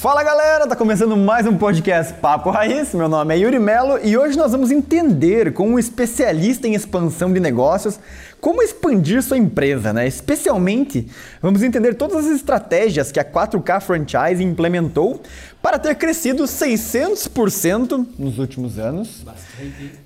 [0.00, 2.94] Fala galera, tá começando mais um podcast Papo Raiz.
[2.94, 7.30] Meu nome é Yuri Melo e hoje nós vamos entender com um especialista em expansão
[7.30, 8.00] de negócios
[8.40, 10.08] como expandir sua empresa, né?
[10.08, 11.06] Especialmente,
[11.42, 15.20] vamos entender todas as estratégias que a 4K Franchise implementou
[15.60, 19.22] para ter crescido 600% nos últimos anos,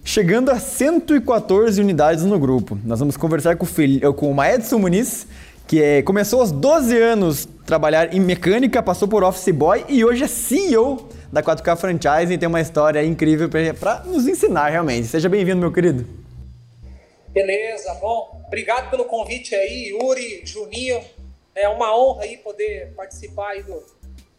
[0.02, 2.76] chegando a 114 unidades no grupo.
[2.84, 5.28] Nós vamos conversar com o, com o Maedson Muniz,
[5.66, 10.24] que é, começou aos 12 anos trabalhar em mecânica, passou por office boy e hoje
[10.24, 15.06] é CEO da 4K Franchise e tem uma história incrível para nos ensinar realmente.
[15.06, 16.06] Seja bem-vindo, meu querido.
[17.28, 18.40] Beleza, bom.
[18.46, 21.00] Obrigado pelo convite aí, Yuri, Juninho.
[21.54, 23.82] É uma honra aí poder participar aí do,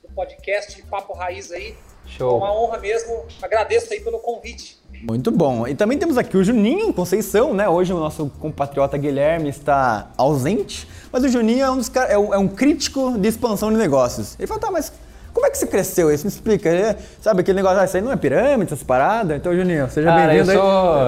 [0.04, 1.76] do podcast Papo Raiz aí.
[2.06, 2.32] Show.
[2.32, 3.26] É uma honra mesmo.
[3.42, 4.78] Agradeço aí pelo convite.
[5.02, 5.68] Muito bom.
[5.68, 7.68] E também temos aqui o Juninho Conceição, né?
[7.68, 12.34] Hoje o nosso compatriota Guilherme está ausente, mas o Juninho é um, dos, é um,
[12.34, 14.36] é um crítico de expansão de negócios.
[14.38, 14.92] Ele fala, tá, mas
[15.34, 16.26] como é que você cresceu isso?
[16.26, 16.68] Me explica.
[16.68, 19.38] Ele, sabe aquele negócio, ah, isso aí não é pirâmide, essas paradas?
[19.38, 21.06] Então, Juninho, seja bem-vindo eu sou...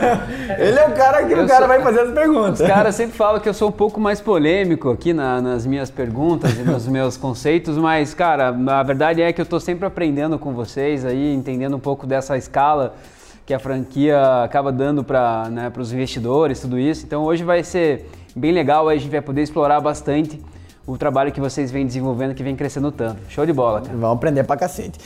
[0.58, 1.68] Ele é o cara que eu o cara sou...
[1.68, 2.60] vai fazer as perguntas.
[2.60, 5.90] Os caras sempre falam que eu sou um pouco mais polêmico aqui na, nas minhas
[5.90, 10.38] perguntas e nos meus conceitos, mas, cara, a verdade é que eu estou sempre aprendendo
[10.38, 12.94] com vocês aí, entendendo um pouco dessa escala
[13.44, 17.04] que a franquia acaba dando para né, os investidores, tudo isso.
[17.04, 20.40] Então hoje vai ser bem legal, a gente vai poder explorar bastante
[20.86, 23.20] o trabalho que vocês vêm desenvolvendo, que vem crescendo tanto.
[23.28, 23.96] Show de bola, cara.
[23.96, 24.98] Vamos aprender pra cacete.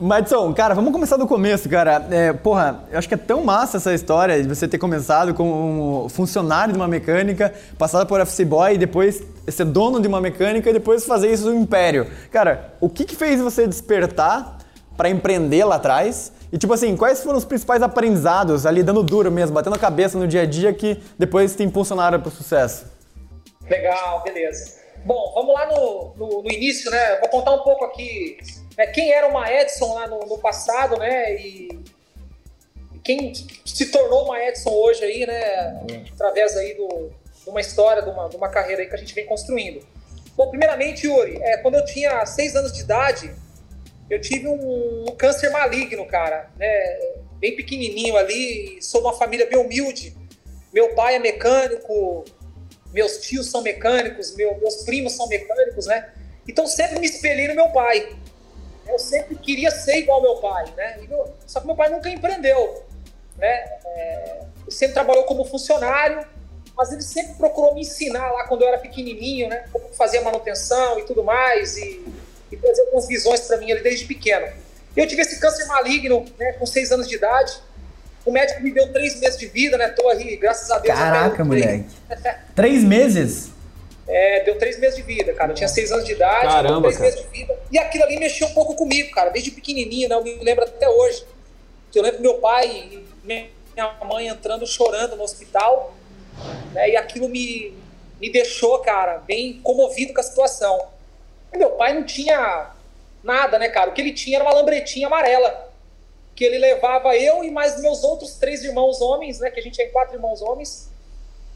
[0.00, 2.06] Madison, cara, vamos começar do começo, cara.
[2.10, 6.04] É, porra, eu acho que é tão massa essa história de você ter começado como
[6.04, 10.20] um funcionário de uma mecânica, passado por FC Boy e depois ser dono de uma
[10.20, 12.06] mecânica e depois fazer isso no império.
[12.30, 14.58] Cara, o que, que fez você despertar
[14.96, 19.30] para empreender lá atrás e tipo assim, quais foram os principais aprendizados ali dando duro
[19.30, 22.86] mesmo, batendo a cabeça no dia a dia que depois te impulsionaram para o sucesso?
[23.68, 24.82] Legal, beleza.
[25.04, 27.18] Bom, vamos lá no, no, no início, né?
[27.20, 28.36] Vou contar um pouco aqui
[28.76, 31.34] né, quem era uma Edson lá no, no passado, né?
[31.34, 31.80] E
[33.02, 33.32] quem
[33.64, 35.82] se tornou uma Edson hoje aí, né?
[36.12, 37.10] Através aí do,
[37.44, 39.84] de uma história, de uma, de uma carreira aí que a gente vem construindo.
[40.36, 43.34] Bom, primeiramente, Yuri, é, quando eu tinha seis anos de idade,
[44.12, 47.00] eu tive um, um, câncer maligno, cara, né?
[47.38, 50.14] Bem pequenininho ali, sou uma família bem humilde.
[50.70, 52.22] Meu pai é mecânico,
[52.92, 56.12] meus tios são mecânicos, meu, meus primos são mecânicos, né?
[56.46, 58.14] Então sempre me espelhei no meu pai.
[58.86, 61.00] Eu sempre queria ser igual ao meu pai, né?
[61.10, 62.84] Eu, só que meu pai nunca empreendeu,
[63.38, 63.64] né?
[63.86, 66.26] É, sempre trabalhou como funcionário,
[66.76, 69.64] mas ele sempre procurou me ensinar lá quando eu era pequenininho, né?
[69.72, 72.04] Como fazer manutenção e tudo mais e
[72.52, 74.46] e trazer algumas visões para mim ali desde pequeno.
[74.96, 77.58] Eu tive esse câncer maligno, né, com seis anos de idade.
[78.24, 79.88] O médico me deu três meses de vida, né?
[79.88, 80.96] Tô aí, graças a Deus.
[80.96, 81.86] Caraca, moleque.
[82.54, 83.50] três meses?
[84.06, 85.52] É, deu três meses de vida, cara.
[85.52, 87.10] Eu tinha seis anos de idade, Caramba, três cara.
[87.10, 87.58] meses de vida.
[87.70, 90.14] E aquilo ali mexeu um pouco comigo, cara, desde pequenininho, né?
[90.14, 91.24] Eu me lembro até hoje.
[91.94, 93.48] Eu lembro meu pai e minha
[94.04, 95.94] mãe entrando chorando no hospital,
[96.72, 96.90] né?
[96.90, 97.74] E aquilo me,
[98.20, 100.88] me deixou, cara, bem comovido com a situação.
[101.54, 102.70] Meu pai não tinha
[103.22, 103.90] nada, né, cara?
[103.90, 105.70] O que ele tinha era uma lambretinha amarela.
[106.34, 109.50] Que ele levava eu e mais meus outros três irmãos homens, né?
[109.50, 110.90] Que a gente tem quatro irmãos homens.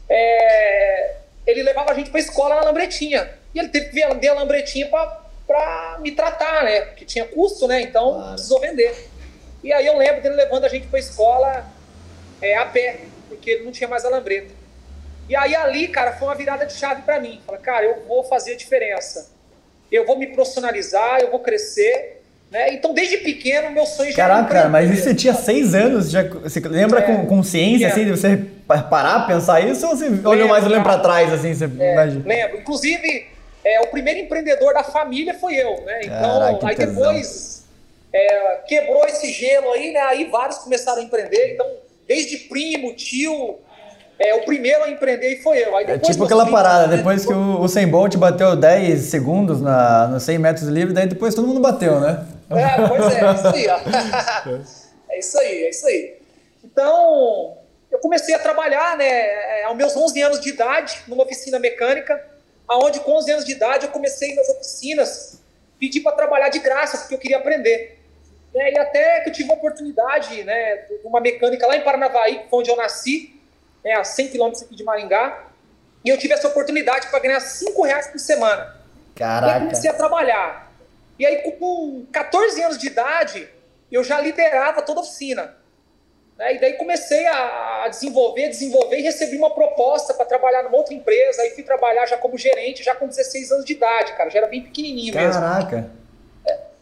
[0.07, 1.15] É...
[1.45, 3.29] Ele levava a gente pra escola na lambretinha.
[3.53, 6.81] E ele teve que vender a lambretinha pra, pra me tratar, né?
[6.81, 7.81] Porque tinha custo, né?
[7.81, 8.33] Então claro.
[8.33, 9.09] precisou vender.
[9.63, 11.65] E aí eu lembro dele levando a gente pra escola
[12.41, 14.53] é, a pé, porque ele não tinha mais a lambreta.
[15.27, 17.41] E aí ali, cara, foi uma virada de chave para mim.
[17.45, 19.36] Falei, cara, eu vou fazer a diferença
[19.91, 22.21] eu vou me profissionalizar, eu vou crescer.
[22.51, 22.73] Né?
[22.73, 24.47] Então, desde pequeno, meu sonho já Caraca, era.
[24.47, 26.09] Caraca, mas isso você tinha seis anos?
[26.09, 29.85] Já, você lembra é, com consciência, assim, de você parar, pensar isso?
[29.85, 31.53] Ou você lembro, olhou mais olhando para trás, assim?
[31.53, 32.23] Você é, imagina?
[32.25, 32.57] Lembro.
[32.59, 33.27] Inclusive,
[33.65, 36.01] é, o primeiro empreendedor da família foi eu, né?
[36.03, 37.65] Então, Caraca, aí depois
[38.13, 39.99] é, quebrou esse gelo aí, né?
[40.01, 41.53] Aí vários começaram a empreender.
[41.53, 41.67] Então,
[42.07, 43.57] desde primo, tio,
[44.19, 45.77] é, o primeiro a empreender foi eu.
[45.77, 50.19] é tipo aquela parada, depois que o, o 100 Bolt bateu 10 segundos na, no
[50.19, 52.25] 100 metros livre, daí depois todo mundo bateu, né?
[52.49, 53.79] É, pois é, é isso aí, ó.
[55.09, 56.15] é isso aí, é isso aí.
[56.63, 57.57] Então,
[57.91, 62.25] eu comecei a trabalhar, né, é, aos meus 11 anos de idade, numa oficina mecânica,
[62.67, 65.41] aonde com 11 anos de idade eu comecei nas oficinas,
[65.79, 67.99] pedi para trabalhar de graça, porque eu queria aprender.
[68.55, 72.47] É, e até que eu tive uma oportunidade, né, de uma mecânica lá em Paranavaí,
[72.51, 73.36] onde eu nasci,
[73.83, 75.47] né, a 100 quilômetros aqui de Maringá,
[76.03, 78.75] e eu tive essa oportunidade para ganhar 5 reais por semana.
[79.15, 79.57] Caraca.
[79.57, 80.71] Eu comecei a trabalhar.
[81.19, 83.49] E aí, com 14 anos de idade,
[83.91, 85.55] eu já liderava toda a oficina.
[86.37, 86.55] Né?
[86.55, 91.41] E daí comecei a desenvolver, desenvolver e recebi uma proposta para trabalhar numa outra empresa.
[91.41, 94.29] Aí fui trabalhar já como gerente, já com 16 anos de idade, cara.
[94.29, 95.27] Já era bem pequenininho Caraca.
[95.27, 95.41] mesmo.
[95.41, 95.91] Caraca.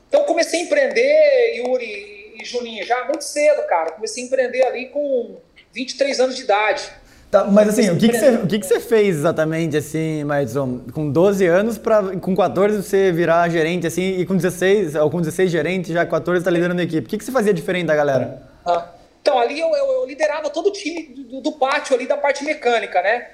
[0.08, 3.92] Então comecei a empreender, Yuri e Juninho, já muito cedo, cara.
[3.92, 5.38] Comecei a empreender ali com
[5.76, 6.90] 23 anos de idade.
[7.30, 10.80] Tá, mas assim, o que, que, você, o que, que você fez exatamente, assim, Madison?
[10.94, 15.20] Com 12 anos, pra, com 14 você virar gerente, assim, e com 16, ou com
[15.20, 17.06] 16 gerente, já 14 está liderando a equipe.
[17.06, 18.42] O que, que você fazia diferente da galera?
[18.66, 18.90] Ah,
[19.22, 22.46] então, ali eu, eu, eu, liderava todo o time do, do, pátio ali, da parte
[22.46, 23.32] mecânica, né?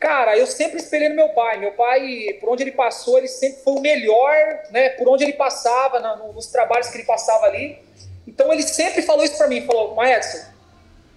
[0.00, 1.58] Cara, eu sempre espelhei no meu pai.
[1.60, 4.34] Meu pai, por onde ele passou, ele sempre foi o melhor,
[4.72, 4.88] né?
[4.90, 7.78] Por onde ele passava, na, nos trabalhos que ele passava ali.
[8.26, 10.55] Então, ele sempre falou isso para mim, falou, Maedson,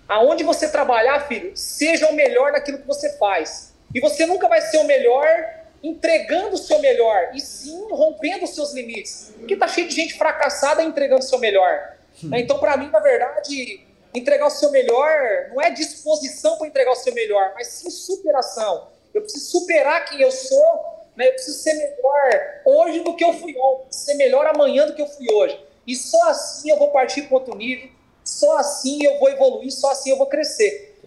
[0.09, 3.75] Aonde você trabalhar, filho, seja o melhor naquilo que você faz.
[3.93, 5.27] E você nunca vai ser o melhor
[5.83, 9.31] entregando o seu melhor, e sim rompendo os seus limites.
[9.37, 11.95] Porque tá cheio de gente fracassada entregando o seu melhor.
[12.23, 12.31] Hum.
[12.33, 16.95] Então, para mim, na verdade, entregar o seu melhor não é disposição para entregar o
[16.95, 18.87] seu melhor, mas sim superação.
[19.13, 21.27] Eu preciso superar quem eu sou, né?
[21.27, 25.01] eu preciso ser melhor hoje do que eu fui ontem, ser melhor amanhã do que
[25.01, 25.59] eu fui hoje.
[25.85, 27.89] E só assim eu vou partir para outro nível
[28.23, 30.99] só assim eu vou evoluir, só assim eu vou crescer.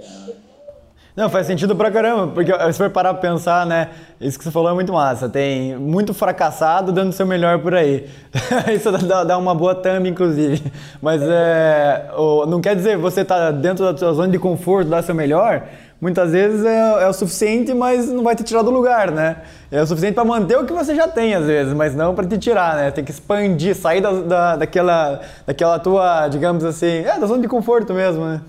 [1.14, 4.50] Não, faz sentido pra caramba, porque se for parar pra pensar, né, isso que você
[4.50, 5.29] falou é muito massa.
[5.29, 8.09] Tem muito fracassado dando seu melhor por aí.
[8.75, 10.73] isso dá, dá, uma boa thumb, inclusive.
[11.03, 12.09] Mas é,
[12.49, 15.69] não quer dizer você tá dentro da sua zona de conforto, dar seu melhor,
[16.03, 19.41] muitas vezes é, é, o suficiente, mas não vai te tirar do lugar, né?
[19.71, 22.27] É o suficiente para manter o que você já tem, às vezes, mas não para
[22.27, 22.91] te tirar, né?
[22.91, 27.47] Tem que expandir, sair da, da, daquela, daquela tua, digamos assim, é, da zona de
[27.47, 28.43] conforto mesmo, né?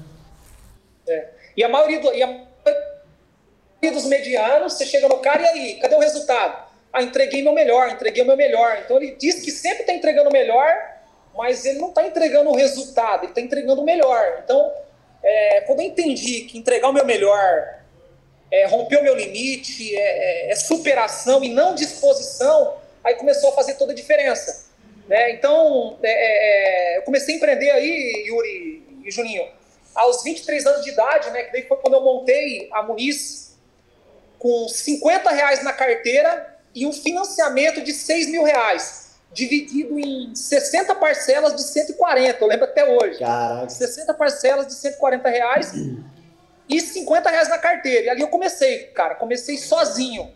[1.07, 1.27] É.
[1.55, 2.43] E a maioria, do, e a
[3.91, 6.63] dos medianos, você chega no cara e aí, cadê o resultado?
[6.91, 8.79] Ah, entreguei meu melhor, entreguei o meu melhor.
[8.83, 10.73] Então ele diz que sempre está entregando o melhor,
[11.37, 14.41] mas ele não está entregando o resultado, ele está entregando o melhor.
[14.43, 14.71] Então,
[15.23, 17.79] é, quando eu entendi que entregar o meu melhor
[18.51, 23.53] é romper o meu limite, é, é, é superação e não disposição, aí começou a
[23.53, 24.71] fazer toda a diferença.
[25.07, 25.31] Né?
[25.31, 29.47] Então, é, é, é, eu comecei a empreender aí, Yuri e Juninho,
[29.95, 31.43] aos 23 anos de idade, né?
[31.43, 33.57] Que daí foi quando eu montei a Muniz
[34.39, 39.02] com 50 reais na carteira e um financiamento de 6 mil reais,
[39.33, 43.19] dividido em 60 parcelas de 140, eu lembro até hoje.
[43.19, 43.69] Caraca.
[43.69, 45.73] 60 parcelas de 140 reais
[46.69, 48.05] e 50 reais na carteira.
[48.05, 50.31] E ali eu comecei, cara, comecei sozinho.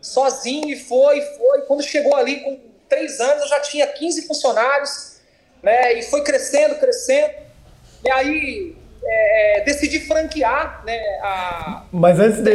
[0.00, 1.62] Sozinho e foi, foi.
[1.62, 5.16] Quando chegou ali com três anos, eu já tinha 15 funcionários,
[5.62, 5.94] né?
[5.94, 7.34] E foi crescendo, crescendo.
[8.04, 10.98] E aí é, decidi franquear, né?
[11.22, 11.82] A...
[11.92, 12.50] Mas antes de,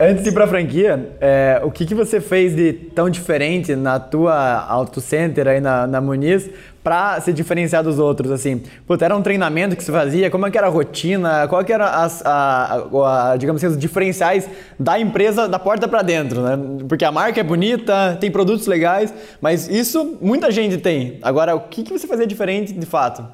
[0.00, 4.00] antes de ir pra franquia, é, o que, que você fez de tão diferente na
[4.00, 6.48] tua auto center aí na, na Muniz
[6.82, 8.62] para se diferenciar dos outros, assim?
[8.86, 10.30] Puta, era um treinamento que você fazia?
[10.30, 11.48] Como é que era a rotina?
[11.48, 15.88] Qual que era as, a, a, a, digamos assim, os diferenciais da empresa da porta
[15.88, 16.56] para dentro, né?
[16.88, 21.18] Porque a marca é bonita, tem produtos legais, mas isso muita gente tem.
[21.22, 23.26] Agora, o que, que você fazia diferente de fato?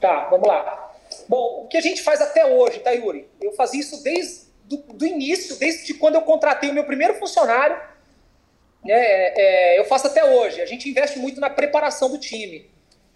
[0.00, 0.85] Tá, vamos lá.
[1.28, 3.28] Bom, o que a gente faz até hoje, tá, Yuri?
[3.40, 7.76] Eu fazia isso desde do, do início, desde quando eu contratei o meu primeiro funcionário.
[8.84, 10.60] Né, é, é, eu faço até hoje.
[10.60, 12.70] A gente investe muito na preparação do time.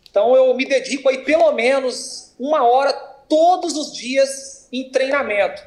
[0.08, 5.62] Então eu me dedico aí pelo menos uma hora todos os dias em treinamento.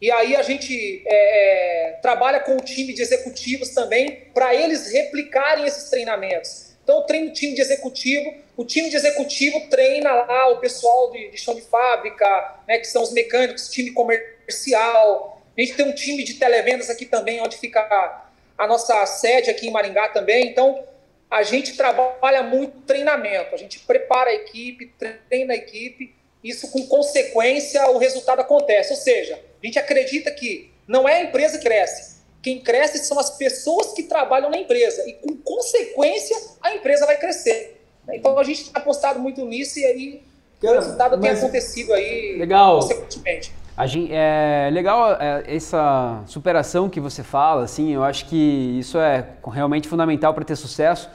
[0.00, 4.92] E aí a gente é, é trabalha com o time de executivos também para eles
[4.92, 6.65] replicarem esses treinamentos.
[6.86, 11.10] Então, eu treino o time de executivo, o time de executivo treina lá o pessoal
[11.10, 15.42] de, de chão de fábrica, né, que são os mecânicos, time comercial.
[15.58, 19.50] A gente tem um time de televendas aqui também, onde fica a, a nossa sede
[19.50, 20.46] aqui em Maringá também.
[20.46, 20.80] Então,
[21.28, 24.94] a gente trabalha muito treinamento, a gente prepara a equipe,
[25.28, 26.14] treina a equipe,
[26.44, 28.92] isso com consequência o resultado acontece.
[28.92, 32.15] Ou seja, a gente acredita que não é a empresa que cresce,
[32.46, 37.16] quem cresce são as pessoas que trabalham na empresa e, com consequência, a empresa vai
[37.16, 37.84] crescer.
[38.12, 40.22] Então a gente tem apostado muito nisso e aí
[40.62, 42.76] Cara, o resultado tem acontecido aí legal.
[42.76, 43.52] consequentemente.
[43.76, 48.96] A gente, é legal é, essa superação que você fala, assim, eu acho que isso
[48.96, 51.10] é realmente fundamental para ter sucesso.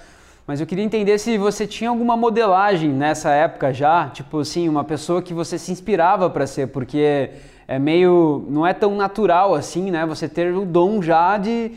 [0.45, 4.83] Mas eu queria entender se você tinha alguma modelagem nessa época já, tipo assim, uma
[4.83, 7.29] pessoa que você se inspirava para ser, porque
[7.72, 8.46] é meio.
[8.50, 10.06] não é tão natural assim, né?
[10.06, 11.72] Você ter o dom já de,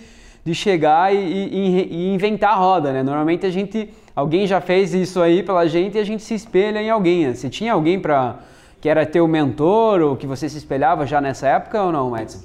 [0.45, 3.03] de chegar e, e, e inventar a roda, né?
[3.03, 3.95] Normalmente a gente.
[4.15, 7.29] Alguém já fez isso aí pela gente e a gente se espelha em alguém.
[7.29, 7.35] Né?
[7.35, 8.41] Você tinha alguém para
[8.81, 12.43] que era teu mentor ou que você se espelhava já nessa época ou não, Edson?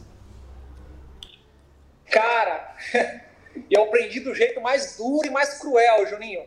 [2.10, 2.75] Cara,
[3.70, 6.44] eu aprendi do jeito mais duro e mais cruel, Juninho.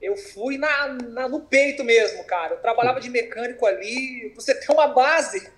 [0.00, 2.54] eu fui na, na, no peito mesmo, cara.
[2.54, 4.32] Eu trabalhava de mecânico ali.
[4.34, 5.57] Você tem uma base.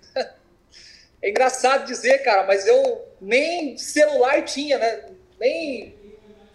[1.22, 5.00] É engraçado dizer, cara, mas eu nem celular tinha, né?
[5.38, 5.94] Nem.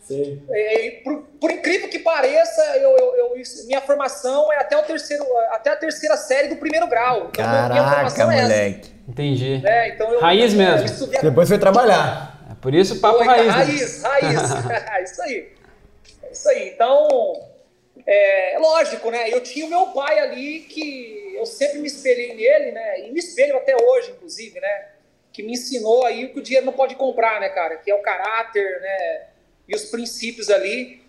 [0.01, 0.41] Sim.
[0.51, 3.33] É, por, por, incrível que pareça, eu, eu, eu,
[3.65, 7.29] minha formação é até, o terceiro, até a terceira série do primeiro grau.
[7.29, 8.91] Então, Caraca, é moleque.
[8.91, 9.61] É Entendi.
[9.65, 11.07] É, então eu, raiz mesmo.
[11.21, 12.35] Depois foi trabalhar.
[12.51, 13.51] É por isso papo Foi, raiz.
[13.51, 14.09] Raiz, né?
[14.09, 15.11] raiz.
[15.11, 15.53] isso aí.
[16.23, 16.69] É isso aí.
[16.69, 17.07] Então,
[18.05, 19.29] é, lógico, né?
[19.31, 23.01] Eu tinha o meu pai ali que eu sempre me espelhei nele, né?
[23.01, 24.89] E me espelho até hoje, inclusive, né?
[25.31, 27.77] Que me ensinou aí o que o dinheiro não pode comprar, né, cara?
[27.77, 29.27] Que é o caráter, né?
[29.67, 31.01] E os princípios ali.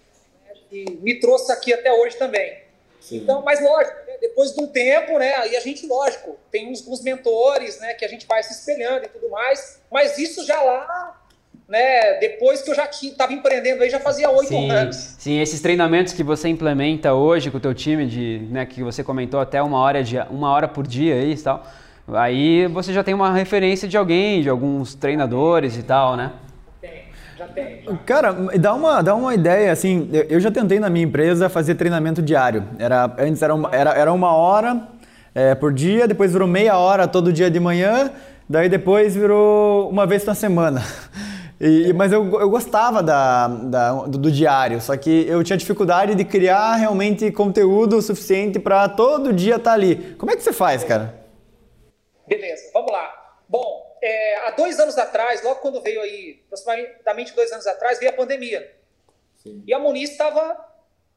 [0.45, 0.55] Né?
[0.73, 2.65] E me trouxe aqui até hoje também.
[3.01, 3.19] Sim.
[3.19, 4.17] Então, mas lógico, né?
[4.21, 5.35] depois de um tempo, né?
[5.37, 7.95] Aí a gente, lógico, tem uns, uns mentores, né?
[7.95, 9.81] Que a gente vai se espelhando e tudo mais.
[9.91, 11.26] Mas isso já lá
[11.69, 15.17] né, depois que eu já estava empreendendo aí, já fazia oito anos.
[15.19, 19.03] Sim, esses treinamentos que você implementa hoje com o teu time, de, né, que você
[19.03, 21.67] comentou até uma hora, de, uma hora por dia aí e tal,
[22.09, 26.33] aí você já tem uma referência de alguém, de alguns treinadores e tal, né?
[26.81, 27.03] Tem,
[27.37, 27.83] já tem.
[28.07, 32.23] Cara, dá uma, dá uma ideia, assim, eu já tentei na minha empresa fazer treinamento
[32.23, 32.63] diário.
[32.79, 34.87] Era, antes era uma, era, era uma hora
[35.35, 38.13] é, por dia, depois virou meia hora todo dia de manhã,
[38.49, 40.81] daí depois virou uma vez na semana.
[41.61, 46.15] E, mas eu, eu gostava da, da do, do, diário, só que eu tinha dificuldade
[46.15, 50.15] de criar realmente conteúdo suficiente para todo dia estar tá ali.
[50.17, 51.15] Como é que você faz, cara?
[52.27, 53.39] Beleza, vamos lá.
[53.49, 58.11] Bom, é, há dois anos atrás, logo quando veio aí, aproximadamente dois anos atrás, veio
[58.11, 58.75] a pandemia.
[59.37, 59.63] Sim.
[59.67, 60.67] E a Muniz estava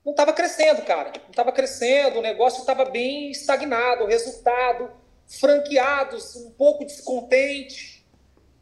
[0.06, 1.12] não estava crescendo, cara.
[1.24, 4.90] Não estava crescendo, o negócio estava bem estagnado, o resultado,
[5.28, 7.99] franqueados, um pouco descontente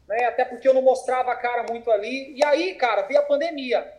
[0.08, 0.24] né?
[0.24, 2.34] Até porque eu não mostrava a cara muito ali.
[2.34, 3.92] E aí, cara, veio a pandemia.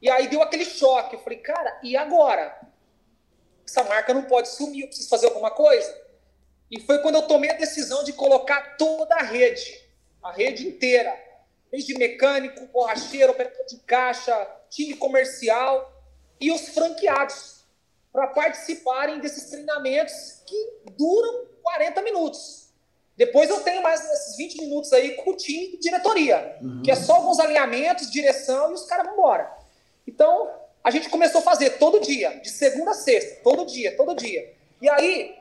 [0.00, 1.16] E aí deu aquele choque.
[1.16, 2.58] Eu falei, cara, e agora?
[3.66, 5.94] Essa marca não pode sumir, eu preciso fazer alguma coisa.
[6.70, 9.84] E foi quando eu tomei a decisão de colocar toda a rede,
[10.22, 11.12] a rede inteira,
[11.70, 14.34] desde mecânico, borracheiro, operador de caixa,
[14.68, 15.92] time comercial
[16.40, 17.64] e os franqueados,
[18.12, 22.69] para participarem desses treinamentos que duram 40 minutos.
[23.20, 26.80] Depois eu tenho mais esses 20 minutos aí com o time de diretoria, uhum.
[26.82, 29.58] que é só alguns alinhamentos, direção e os caras vão embora.
[30.08, 30.50] Então,
[30.82, 34.50] a gente começou a fazer todo dia, de segunda a sexta, todo dia, todo dia.
[34.80, 35.36] E aí,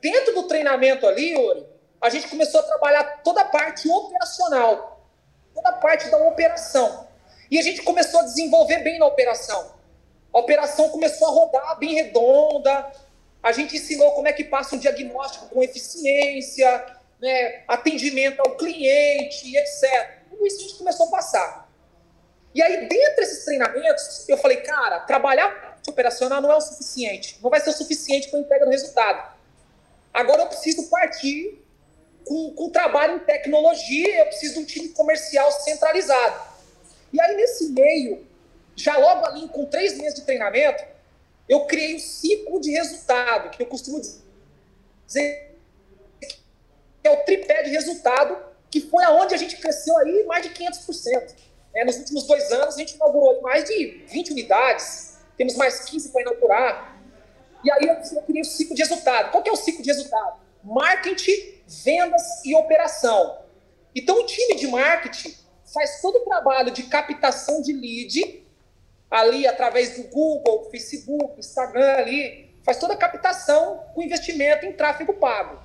[0.00, 1.66] dentro do treinamento ali, Yuri,
[2.00, 5.04] a gente começou a trabalhar toda a parte operacional,
[5.52, 7.08] toda a parte da operação.
[7.50, 9.74] E a gente começou a desenvolver bem na operação.
[10.32, 12.92] A operação começou a rodar bem redonda.
[13.42, 16.93] A gente ensinou como é que passa um diagnóstico com eficiência,
[17.24, 20.18] né, atendimento ao cliente, etc.
[20.28, 21.72] Tudo isso a gente começou a passar.
[22.54, 27.38] E aí, dentro desses treinamentos, eu falei, cara, trabalhar operacional não é o suficiente.
[27.42, 29.34] Não vai ser o suficiente para a entrega do resultado.
[30.12, 31.64] Agora eu preciso partir
[32.26, 36.42] com, com trabalho em tecnologia, eu preciso de um time comercial centralizado.
[37.10, 38.26] E aí, nesse meio,
[38.76, 40.84] já logo ali, com três meses de treinamento,
[41.48, 43.98] eu criei um ciclo de resultado, que eu costumo
[45.06, 45.53] dizer
[47.04, 48.34] que é o tripé de resultado,
[48.70, 51.34] que foi aonde a gente cresceu aí mais de 500%.
[51.74, 56.08] É, nos últimos dois anos, a gente inaugurou mais de 20 unidades, temos mais 15
[56.08, 56.98] para inaugurar.
[57.62, 59.30] E aí eu queria o ciclo de resultado.
[59.30, 60.40] Qual que é o ciclo de resultado?
[60.62, 63.38] Marketing, vendas e operação.
[63.94, 65.34] Então, o time de marketing
[65.74, 68.46] faz todo o trabalho de captação de lead,
[69.10, 75.12] ali através do Google, Facebook, Instagram ali, faz toda a captação com investimento em tráfego
[75.12, 75.63] pago.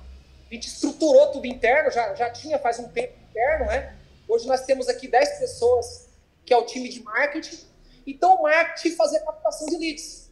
[0.50, 3.94] A gente estruturou tudo interno, já, já tinha faz um tempo interno, né?
[4.28, 6.08] Hoje nós temos aqui 10 pessoas,
[6.44, 7.64] que é o time de marketing.
[8.04, 10.28] Então, o marketing fazia captação de leads.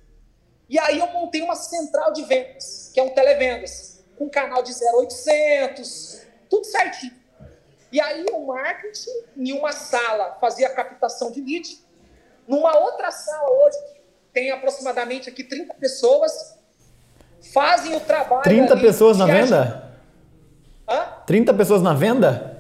[0.69, 4.73] E aí eu montei uma central de vendas, que é um televendas, com canal de
[4.73, 7.15] 0800, tudo certinho.
[7.93, 11.79] E aí o marketing, em uma sala, fazia captação de lead.
[12.47, 13.79] Numa outra sala hoje,
[14.33, 16.59] tem aproximadamente aqui 30 pessoas,
[17.53, 18.43] fazem o trabalho.
[18.43, 19.88] 30 ali, pessoas na venda?
[20.89, 21.07] Hã?
[21.27, 22.59] 30 pessoas na venda?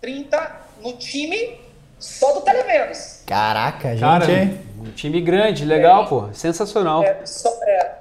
[0.00, 1.60] 30 no time
[1.98, 3.22] só do televendas.
[3.26, 4.00] Caraca, gente.
[4.00, 4.26] Cara,
[4.78, 6.32] um time grande, legal, é, pô.
[6.32, 7.02] Sensacional.
[7.02, 7.98] É, so, é,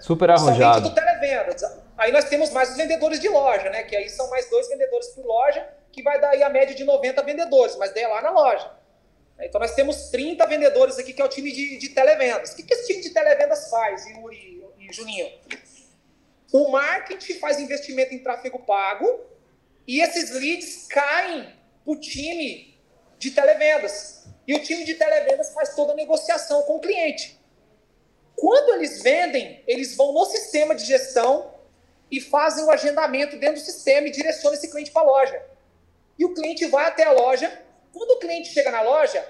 [0.00, 0.86] Super arrojado.
[0.86, 1.62] Somente do televendas.
[1.98, 3.82] Aí nós temos mais os vendedores de loja, né?
[3.82, 6.84] Que aí são mais dois vendedores por loja, que vai dar aí a média de
[6.84, 8.70] 90 vendedores, mas daí é lá na loja.
[9.40, 12.52] Então nós temos 30 vendedores aqui, que é o time de, de televendas.
[12.52, 15.26] O que, que esse time de televendas faz, Yuri e Juninho?
[16.52, 19.24] O marketing faz investimento em tráfego pago
[19.86, 21.44] e esses leads caem
[21.84, 22.78] para o time
[23.18, 24.26] de televendas.
[24.46, 27.40] E o time de televendas faz toda a negociação com o cliente.
[28.36, 31.54] Quando eles vendem, eles vão no sistema de gestão
[32.10, 35.42] e fazem o agendamento dentro do sistema e direcionam esse cliente para a loja.
[36.18, 37.62] E o cliente vai até a loja.
[37.92, 39.26] Quando o cliente chega na loja,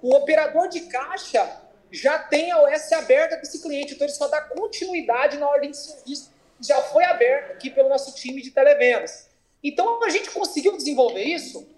[0.00, 4.26] o operador de caixa já tem a OS aberta para esse cliente, então ele só
[4.26, 8.50] dá continuidade na ordem de serviço que já foi aberta aqui pelo nosso time de
[8.50, 9.28] televendas.
[9.62, 11.68] Então a gente conseguiu desenvolver isso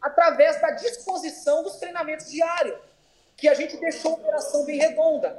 [0.00, 2.76] através da disposição dos treinamentos diários,
[3.36, 5.38] que a gente deixou a operação bem redonda.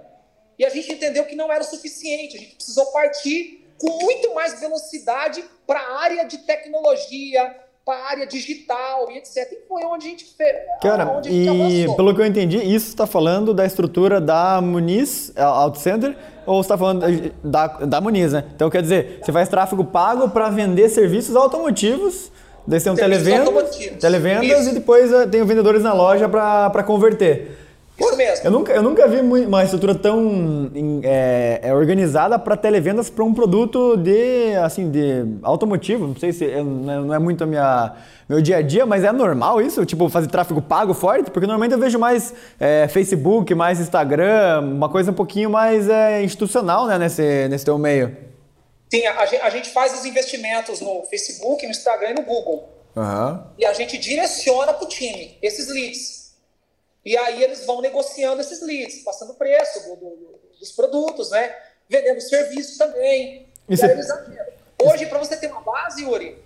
[0.57, 4.33] E a gente entendeu que não era o suficiente, a gente precisou partir com muito
[4.33, 9.37] mais velocidade para a área de tecnologia, para a área digital e etc.
[9.51, 10.55] E foi onde a gente fez.
[10.81, 11.95] Cara, onde a gente e avançou.
[11.95, 16.77] pelo que eu entendi, isso está falando da estrutura da Muniz Auto Center ou está
[16.77, 18.45] falando da, da Muniz, né?
[18.55, 22.31] Então quer dizer, você faz tráfego pago para vender serviços automotivos,
[22.65, 24.69] daí tem um televendas, televendas Isso.
[24.69, 27.62] e depois eh, tem vendedores na loja para converter.
[28.07, 28.45] Isso mesmo.
[28.45, 30.71] Eu nunca, eu nunca vi uma estrutura tão
[31.03, 36.07] é, é, organizada para televendas para um produto de assim de automotivo.
[36.07, 37.93] Não sei se é- não é- muito a minha
[38.27, 41.73] meu dia a dia, mas é normal isso, tipo fazer tráfego pago forte, porque normalmente
[41.73, 46.97] eu vejo mais é, Facebook, mais Instagram, uma coisa um pouquinho mais é, institucional, né,
[46.97, 48.15] nesse nesse teu meio.
[48.89, 52.69] Sim, a, a gente faz os investimentos no Facebook, no Instagram e no Google.
[52.95, 53.47] Aham.
[53.57, 56.22] E a gente direciona para o time esses leads.
[57.05, 61.55] E aí eles vão negociando esses leads, passando preço do- do- do- dos produtos, né?
[61.89, 63.47] Vendendo serviços também.
[63.69, 64.45] E E aí eles agendam.
[64.81, 66.42] Hoje, para você ter uma base, Yuri,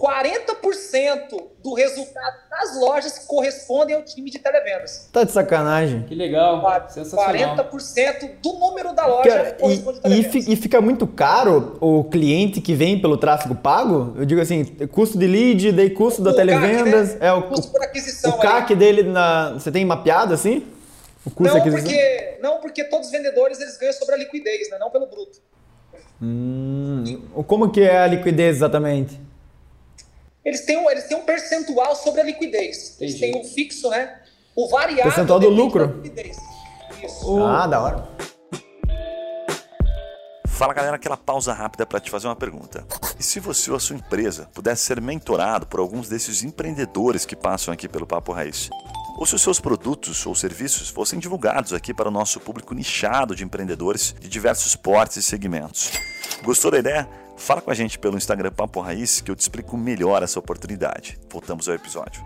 [0.00, 5.10] 40% do resultado das lojas correspondem ao time de televendas.
[5.12, 6.04] Tá de sacanagem.
[6.04, 7.56] Que legal, sensacional.
[7.70, 10.48] 40% do número da loja Cara, corresponde a e, e, televendas.
[10.48, 14.14] e fica muito caro o cliente que vem pelo tráfego pago?
[14.16, 17.26] Eu digo assim, custo de lead, daí custo da O CAC, televendas, né?
[17.28, 20.66] é o, Custo por aquisição o CAC dele na, você tem mapeado assim?
[21.26, 24.78] O custo Não porque, não, porque todos os vendedores eles ganham sobre a liquidez, né?
[24.78, 25.38] não pelo bruto.
[26.22, 29.20] Hum, como que é a liquidez exatamente?
[30.50, 32.96] Eles têm, um, eles têm um percentual sobre a liquidez.
[32.98, 33.32] Eles Entendi.
[33.32, 34.20] têm um fixo, né?
[34.56, 35.04] O variável.
[35.04, 36.02] Percentual do lucro?
[37.00, 37.44] Isso.
[37.44, 38.08] Ah, da hora.
[40.48, 42.84] Fala galera, aquela pausa rápida para te fazer uma pergunta.
[43.16, 47.36] E se você ou a sua empresa pudesse ser mentorado por alguns desses empreendedores que
[47.36, 48.68] passam aqui pelo Papo Raiz?
[49.18, 53.36] Ou se os seus produtos ou serviços fossem divulgados aqui para o nosso público nichado
[53.36, 55.92] de empreendedores de diversos portes e segmentos?
[56.42, 57.08] Gostou da ideia?
[57.40, 61.18] Fala com a gente pelo Instagram Papo Raiz que eu te explico melhor essa oportunidade.
[61.32, 62.22] Voltamos ao episódio.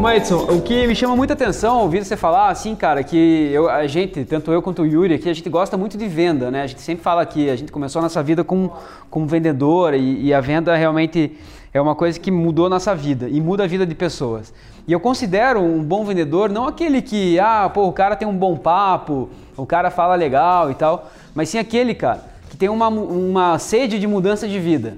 [0.00, 3.86] Maidson, o que me chama muita atenção ouvir você falar, assim, cara, que eu, a
[3.86, 6.62] gente, tanto eu quanto o Yuri aqui, a gente gosta muito de venda, né?
[6.62, 8.72] A gente sempre fala que a gente começou a nossa vida como,
[9.08, 11.38] como vendedor e, e a venda realmente
[11.72, 14.52] é uma coisa que mudou a nossa vida e muda a vida de pessoas.
[14.86, 18.36] E eu considero um bom vendedor não aquele que, ah, pô, o cara tem um
[18.36, 22.88] bom papo, o cara fala legal e tal, mas sim aquele, cara, que tem uma,
[22.88, 24.96] uma sede de mudança de vida.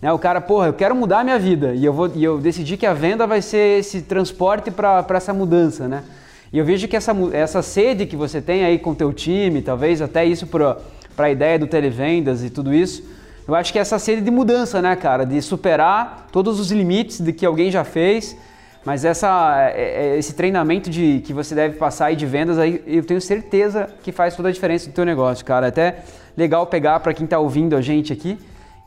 [0.00, 2.38] Né, o cara, porra, eu quero mudar a minha vida e eu, vou, e eu
[2.38, 6.04] decidi que a venda vai ser esse transporte para essa mudança, né?
[6.52, 9.60] E eu vejo que essa, essa sede que você tem aí com o teu time,
[9.60, 10.78] talvez até isso para
[11.18, 13.02] a ideia do televendas e tudo isso,
[13.46, 15.26] eu acho que é essa sede de mudança, né, cara?
[15.26, 18.36] De superar todos os limites de que alguém já fez,
[18.84, 22.82] mas essa, é- é- esse treinamento de, que você deve passar aí de vendas, aí,
[22.86, 25.66] eu tenho certeza que faz toda a diferença do teu negócio, cara.
[25.66, 25.96] É até
[26.36, 28.38] legal pegar para quem está ouvindo a gente aqui,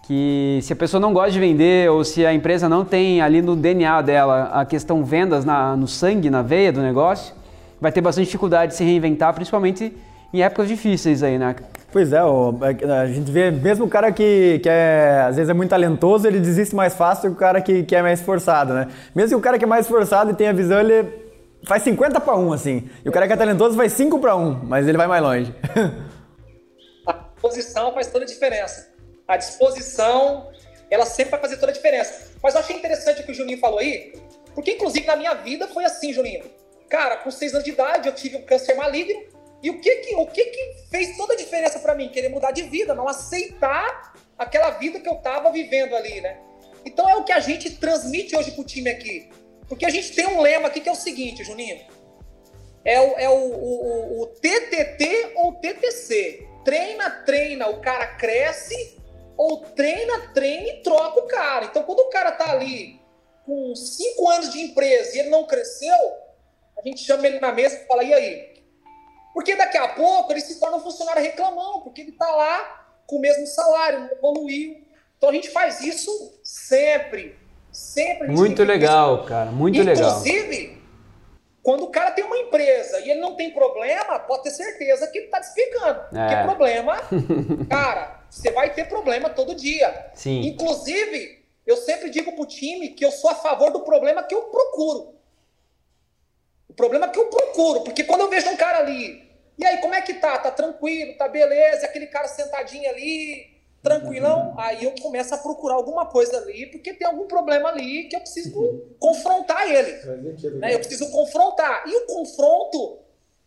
[0.03, 3.41] que se a pessoa não gosta de vender ou se a empresa não tem ali
[3.41, 7.35] no DNA dela a questão vendas na- no sangue, na veia do negócio,
[7.79, 9.93] vai ter bastante dificuldade de se reinventar, principalmente
[10.33, 11.55] em épocas difíceis aí, né?
[11.91, 15.53] Pois é, o- a gente vê mesmo o cara que, que é, às vezes é
[15.53, 18.87] muito talentoso, ele desiste mais fácil que o cara que, que é mais esforçado, né?
[19.13, 21.05] Mesmo que o cara que é mais esforçado e tem a visão, ele
[21.65, 22.89] faz 50 para 1, assim.
[23.03, 25.53] E o cara que é talentoso faz 5 para 1, mas ele vai mais longe.
[27.05, 28.87] A disposição faz toda a diferença.
[29.27, 30.47] A disposição,
[30.91, 32.31] ela sempre vai fazer toda a diferença.
[32.41, 34.13] Mas eu achei interessante o que o Juninho falou aí,
[34.53, 36.43] porque inclusive na minha vida foi assim, Juninho.
[36.89, 39.19] Cara, com seis anos de idade eu tive um câncer maligno
[39.61, 42.09] e o que que, o que, que fez toda a diferença para mim?
[42.09, 46.39] Querer mudar de vida, não aceitar aquela vida que eu tava vivendo ali, né?
[46.85, 49.29] Então é o que a gente transmite hoje pro time aqui.
[49.69, 51.79] Porque a gente tem um lema aqui que é o seguinte, Juninho.
[52.83, 56.47] É o, é o, o- o TTT ou TTC.
[56.65, 58.97] Treina, treina, o cara cresce,
[59.37, 61.65] ou treina, treina e troca o cara.
[61.65, 62.99] Então, quando o cara tá ali
[63.45, 65.93] com cinco anos de empresa e ele não cresceu,
[66.77, 68.50] a gente chama ele na mesa e fala, e aí?
[69.33, 73.17] Porque daqui a pouco ele se torna um funcionário reclamão, porque ele tá lá com
[73.17, 74.81] o mesmo salário, não evoluiu.
[75.17, 77.39] Então a gente faz isso sempre.
[77.71, 78.27] Sempre.
[78.27, 80.09] Muito legal, cara, muito legal.
[80.09, 80.81] Inclusive,
[81.63, 85.17] Quando o cara tem uma empresa e ele não tem problema, pode ter certeza que
[85.19, 86.01] ele está desficando.
[86.11, 86.27] É.
[86.27, 86.97] Porque problema,
[87.69, 90.09] cara, você vai ter problema todo dia.
[90.15, 90.41] Sim.
[90.41, 94.41] Inclusive, eu sempre digo pro time que eu sou a favor do problema que eu
[94.43, 95.13] procuro.
[96.71, 99.29] O problema que eu procuro, porque quando eu vejo um cara ali,
[99.59, 100.37] e aí, como é que tá?
[100.37, 103.45] Tá tranquilo, tá beleza, aquele cara sentadinho ali,
[103.83, 108.15] tranquilão, aí eu começo a procurar alguma coisa ali, porque tem algum problema ali que
[108.15, 109.91] eu preciso confrontar ele.
[110.59, 110.73] Né?
[110.73, 111.83] Eu preciso confrontar.
[111.85, 112.99] E o confronto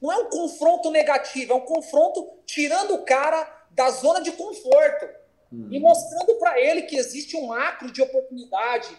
[0.02, 5.08] não é um confronto negativo, é um confronto tirando o cara da zona de conforto
[5.50, 5.68] uhum.
[5.72, 8.90] e mostrando para ele que existe um macro de oportunidade,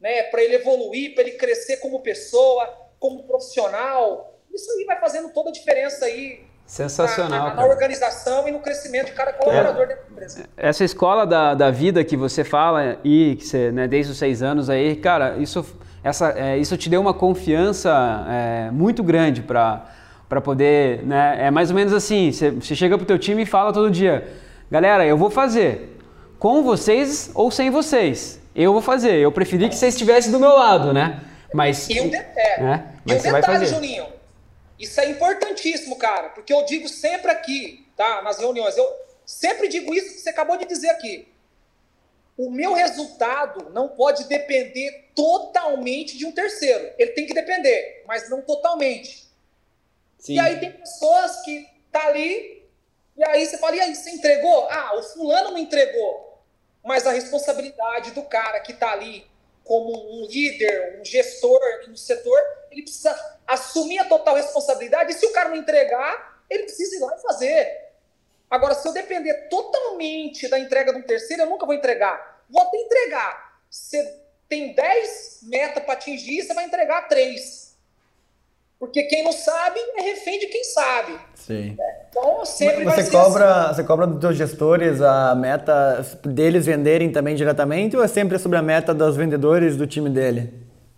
[0.00, 4.38] né, para ele evoluir, para ele crescer como pessoa, como profissional.
[4.54, 7.30] Isso aí vai fazendo toda a diferença aí Sensacional.
[7.30, 10.44] Na, na, na, organização e no crescimento de cada colaborador é, dentro da empresa.
[10.56, 14.40] Essa escola da, da vida que você fala e que você, né, desde os seis
[14.42, 15.66] anos aí, cara, isso,
[16.02, 17.90] essa, é, isso te deu uma confiança
[18.28, 19.90] é, muito grande para
[20.28, 21.36] para poder, né?
[21.48, 24.32] É mais ou menos assim, você, você chega pro teu time e fala todo dia,
[24.70, 26.00] galera, eu vou fazer
[26.38, 28.40] com vocês ou sem vocês.
[28.56, 29.16] Eu vou fazer.
[29.16, 31.20] Eu preferi que vocês estivessem do meu lado, né?
[31.54, 32.94] Mas e um, de, é, né?
[33.06, 34.22] E um detalhe, Juninho
[34.82, 38.20] isso é importantíssimo, cara, porque eu digo sempre aqui, tá?
[38.20, 38.92] Nas reuniões, eu
[39.24, 41.28] sempre digo isso que você acabou de dizer aqui.
[42.36, 46.92] O meu resultado não pode depender totalmente de um terceiro.
[46.98, 49.28] Ele tem que depender, mas não totalmente.
[50.18, 50.34] Sim.
[50.34, 52.66] E aí tem pessoas que tá ali,
[53.16, 54.66] e aí você fala, e aí, você entregou?
[54.68, 56.42] Ah, o fulano não entregou.
[56.84, 59.24] Mas a responsabilidade do cara que tá ali
[59.64, 62.38] como um líder, um gestor no setor,
[62.70, 63.14] ele precisa
[63.46, 65.12] assumir a total responsabilidade.
[65.12, 67.82] E se o cara não entregar, ele precisa ir lá e fazer.
[68.50, 72.44] Agora, se eu depender totalmente da entrega de um terceiro, eu nunca vou entregar.
[72.50, 73.60] Vou até entregar.
[73.70, 77.71] Você tem 10 metas para atingir, você vai entregar 3.
[78.82, 81.16] Porque quem não sabe é refém de quem sabe.
[81.36, 81.76] Sim.
[82.10, 83.74] Então, sempre você cobra, assim.
[83.76, 88.58] Você cobra dos seus gestores a meta deles venderem também diretamente ou é sempre sobre
[88.58, 90.52] a meta dos vendedores do time dele?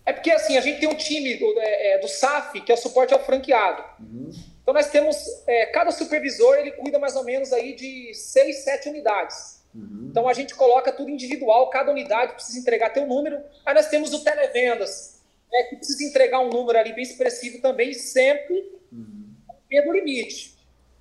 [0.07, 2.75] É porque assim, a gente tem um time do, é, é do SAF, que é
[2.75, 3.85] o suporte ao franqueado.
[4.01, 4.31] Uhum.
[4.62, 8.88] Então nós temos, é, cada supervisor ele cuida mais ou menos aí de seis, sete
[8.88, 9.62] unidades.
[9.75, 10.07] Uhum.
[10.11, 13.42] Então a gente coloca tudo individual, cada unidade precisa entregar teu número.
[13.66, 15.13] Aí nós temos o televendas,
[15.55, 19.85] né, que precisa entregar um número ali bem expressivo também, sempre uhum.
[19.87, 20.55] do limite.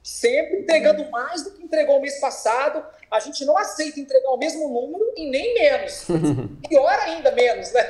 [0.04, 2.86] Sempre entregando mais do que entregou o mês passado.
[3.10, 6.06] A gente não aceita entregar o mesmo número e nem menos.
[6.68, 7.84] Pior ainda, menos, né?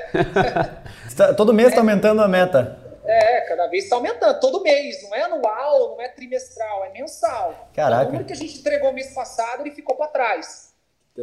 [1.36, 1.82] Todo mês está é.
[1.82, 2.80] aumentando a meta.
[3.06, 7.70] É, cada vez está aumentando, todo mês, não é anual, não é trimestral, é mensal.
[7.74, 8.04] Caraca.
[8.04, 10.74] O número que a gente entregou mês passado, ele ficou para trás.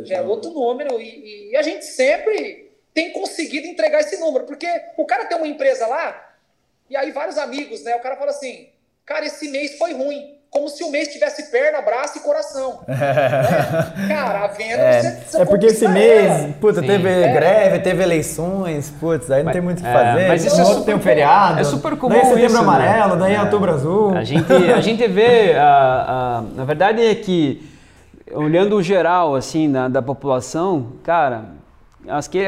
[0.05, 4.67] Já é outro número e, e, a gente sempre tem conseguido entregar esse número, porque
[4.97, 6.35] o cara tem uma empresa lá
[6.89, 7.95] e aí vários amigos, né?
[7.97, 8.69] O cara fala assim,
[9.07, 12.81] cara, esse mês foi ruim como se o mês tivesse perna, braço e coração.
[12.91, 14.09] É.
[14.09, 15.03] Cara, a venda é.
[15.03, 17.33] você precisa É porque esse mês, puta, teve é.
[17.33, 20.29] greve, teve eleições, putz, aí não mas, tem muito o que é, fazer.
[20.29, 21.61] Mas isso é super, tem um feriado.
[21.61, 22.61] É super comum daí setembro isso, né?
[22.61, 23.21] amarelo, né?
[23.21, 23.41] daí é.
[23.41, 24.17] outubro azul.
[24.17, 27.63] A gente, a gente vê, a, a, na verdade é que,
[28.33, 31.45] olhando o geral, assim, na, da população, cara,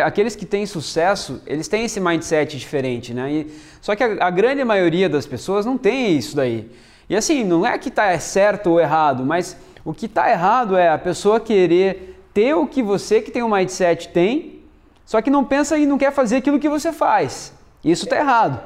[0.04, 3.32] aqueles que têm sucesso, eles têm esse mindset diferente, né?
[3.32, 6.70] E, só que a, a grande maioria das pessoas não tem isso daí.
[7.08, 10.88] E assim, não é que está certo ou errado, mas o que está errado é
[10.88, 14.60] a pessoa querer ter o que você que tem um mindset tem,
[15.04, 17.52] só que não pensa e não quer fazer aquilo que você faz.
[17.84, 18.60] Isso está errado.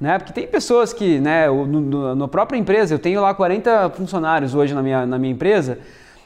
[0.00, 0.18] Né?
[0.18, 4.54] Porque tem pessoas que, né, no, no, na própria empresa, eu tenho lá 40 funcionários
[4.54, 5.78] hoje na minha, na minha empresa,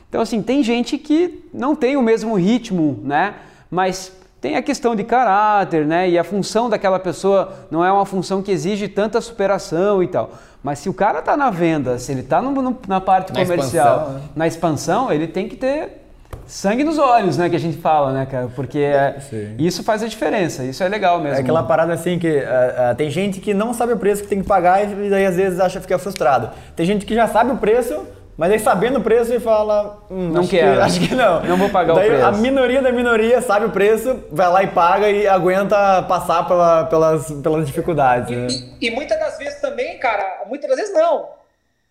[0.09, 3.35] então assim, tem gente que não tem o mesmo ritmo, né?
[3.71, 6.09] Mas tem a questão de caráter, né?
[6.09, 10.31] E a função daquela pessoa não é uma função que exige tanta superação e tal.
[10.63, 12.41] Mas se o cara está na venda, se ele está
[12.87, 14.21] na parte na comercial, expansão, né?
[14.35, 16.03] na expansão, ele tem que ter
[16.47, 18.49] sangue nos olhos, né, que a gente fala, né, cara?
[18.57, 19.19] Porque é,
[19.59, 21.37] isso faz a diferença, isso é legal mesmo.
[21.37, 24.29] É aquela parada assim que uh, uh, tem gente que não sabe o preço que
[24.29, 26.51] tem que pagar e daí às vezes acha que fica frustrado.
[26.75, 28.03] Tem gente que já sabe o preço,
[28.39, 31.43] mas aí sabendo o preço e fala, hum, não acho quero, que, acho que não.
[31.43, 32.25] Não vou pagar daí, o preço.
[32.25, 36.85] A minoria da minoria sabe o preço, vai lá e paga e aguenta passar pela,
[36.85, 38.31] pelas, pelas dificuldades.
[38.31, 38.47] E, né?
[38.81, 41.31] e, e muitas das vezes também, cara, muitas das vezes não.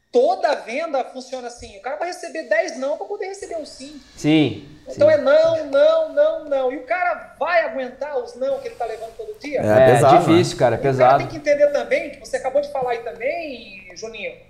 [0.10, 1.77] Toda venda funciona assim.
[1.79, 4.01] O cara vai receber 10 não para poder receber um sim.
[4.15, 4.69] Sim.
[4.88, 5.15] Então sim.
[5.15, 6.71] é não, não, não, não.
[6.71, 9.60] E o cara vai aguentar os não que ele tá levando todo dia?
[9.60, 11.10] É, é pesado, difícil, cara, é pesado.
[11.10, 14.47] O cara tem que entender também, que você acabou de falar aí também, Juninho,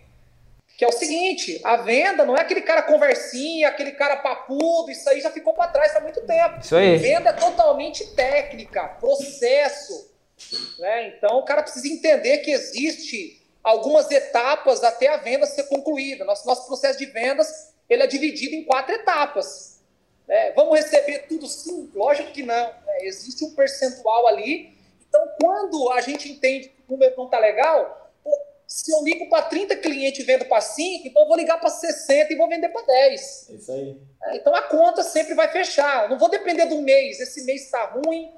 [0.78, 5.10] que é o seguinte, a venda não é aquele cara conversinha, aquele cara papudo, isso
[5.10, 6.60] aí já ficou para trás há muito tempo.
[6.60, 6.98] Isso aí.
[6.98, 10.12] Venda é totalmente técnica, processo.
[10.78, 11.08] Né?
[11.08, 16.24] Então, o cara precisa entender que existe algumas etapas até a venda ser concluída.
[16.24, 19.82] Nosso, nosso processo de vendas ele é dividido em quatro etapas.
[20.28, 20.52] Né?
[20.52, 21.90] Vamos receber tudo sim?
[21.96, 22.68] Lógico que não.
[22.86, 22.98] Né?
[23.02, 24.78] Existe um percentual ali.
[25.10, 28.07] Então, quando a gente entende que o número não está legal,
[28.68, 31.70] se eu ligo para 30 clientes e vendo para 5, então eu vou ligar para
[31.70, 33.50] 60 e vou vender para 10.
[33.52, 33.98] Isso aí.
[34.26, 36.04] É, então a conta sempre vai fechar.
[36.04, 37.18] Eu não vou depender do mês.
[37.22, 38.30] Esse mês está ruim.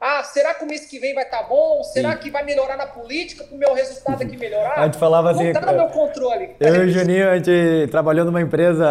[0.00, 1.82] Ah, será que o mês que vem vai estar tá bom?
[1.82, 2.18] Será Sim.
[2.18, 4.72] que vai melhorar na política para o meu resultado aqui melhorar?
[4.80, 5.44] A gente falava assim.
[5.44, 6.56] Não está no meu controle.
[6.58, 8.86] Eu e o Juninho, a gente trabalhou numa empresa,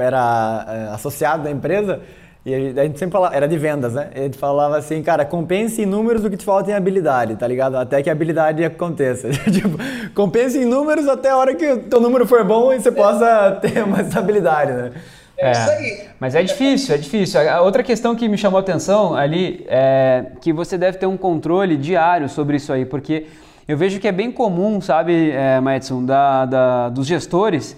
[0.00, 2.02] era é, associado da empresa.
[2.46, 4.08] E a gente sempre falava, era de vendas, né?
[4.14, 7.46] A gente falava assim, cara, compense em números o que te falta em habilidade, tá
[7.46, 7.76] ligado?
[7.76, 9.28] Até que a habilidade aconteça.
[9.50, 9.76] tipo,
[10.14, 12.92] compense em números até a hora que o teu número for bom e você é.
[12.92, 14.92] possa ter uma estabilidade, né?
[15.36, 16.08] É, isso aí.
[16.18, 17.40] Mas é difícil, é difícil.
[17.50, 21.16] A outra questão que me chamou a atenção ali é que você deve ter um
[21.16, 23.26] controle diário sobre isso aí, porque
[23.68, 27.76] eu vejo que é bem comum, sabe, é, Madison, da, da, dos gestores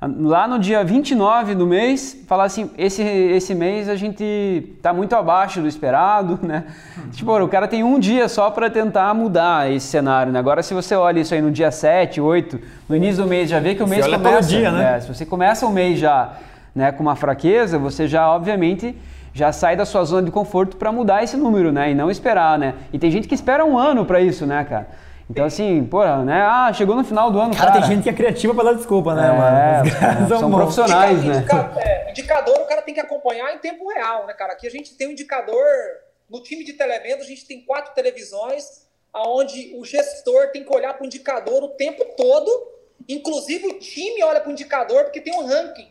[0.00, 5.14] lá no dia 29 do mês, falar assim, esse, esse mês a gente tá muito
[5.16, 6.64] abaixo do esperado, né?
[7.12, 10.38] Tipo, o cara tem um dia só para tentar mudar esse cenário, né?
[10.38, 13.58] Agora, se você olha isso aí no dia 7, 8, no início do mês, já
[13.58, 14.48] vê que o mês você começa...
[14.48, 14.78] dia, né?
[14.78, 15.00] né?
[15.00, 16.34] Se você começa o mês já
[16.74, 18.94] né, com uma fraqueza, você já, obviamente
[19.36, 21.90] já sai da sua zona de conforto para mudar esse número, né?
[21.90, 22.72] E não esperar, né?
[22.90, 24.88] E tem gente que espera um ano para isso, né, cara?
[25.28, 26.42] Então, assim, pô, né?
[26.42, 27.72] Ah, chegou no final do ano, cara.
[27.72, 30.28] Cara, tem gente que é criativa pra dar desculpa, né, é, mano?
[30.28, 31.38] são, são profissionais, né?
[31.38, 34.52] Indica, é, indicador o cara tem que acompanhar em tempo real, né, cara?
[34.52, 35.66] Aqui a gente tem um indicador,
[36.30, 40.94] no time de televenda a gente tem quatro televisões, aonde o gestor tem que olhar
[40.94, 42.48] para o indicador o tempo todo,
[43.08, 45.90] inclusive o time olha para o indicador porque tem um ranking,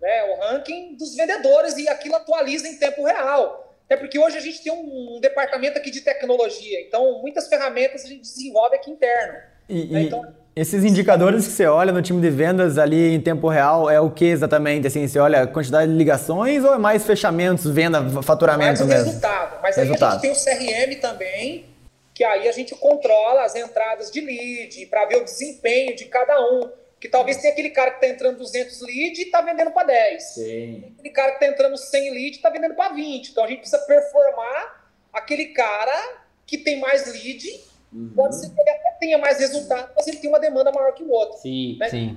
[0.00, 0.24] né?
[0.24, 3.65] O ranking dos vendedores e aquilo atualiza em tempo real.
[3.86, 8.04] Até porque hoje a gente tem um, um, departamento aqui de tecnologia, então muitas ferramentas
[8.04, 9.38] a gente desenvolve aqui interno.
[9.68, 10.02] E, né?
[10.02, 10.24] então,
[10.56, 14.10] esses indicadores que você olha no time de vendas ali em tempo real é o
[14.10, 14.86] que exatamente?
[14.86, 19.04] Assim, você olha a quantidade de ligações ou é mais fechamentos, venda, faturamento mais mesmo?
[19.04, 19.60] resultado.
[19.62, 20.24] Mas resultado.
[20.24, 21.66] aí a gente tem o CRM também,
[22.12, 26.40] que aí a gente controla as entradas de lead para ver o desempenho de cada
[26.40, 26.70] um.
[27.06, 30.22] Que talvez tenha aquele cara que está entrando 200 leads e está vendendo para 10.
[30.24, 30.92] Sim.
[30.98, 33.30] Aquele cara que está entrando 100 leads e está vendendo para 20.
[33.30, 37.48] Então a gente precisa performar aquele cara que tem mais lead.
[37.92, 38.10] Uhum.
[38.12, 41.04] Pode ser que ele até tenha mais resultado, mas ele tem uma demanda maior que
[41.04, 41.38] o outro.
[41.38, 41.88] Sim, né?
[41.88, 42.16] sim.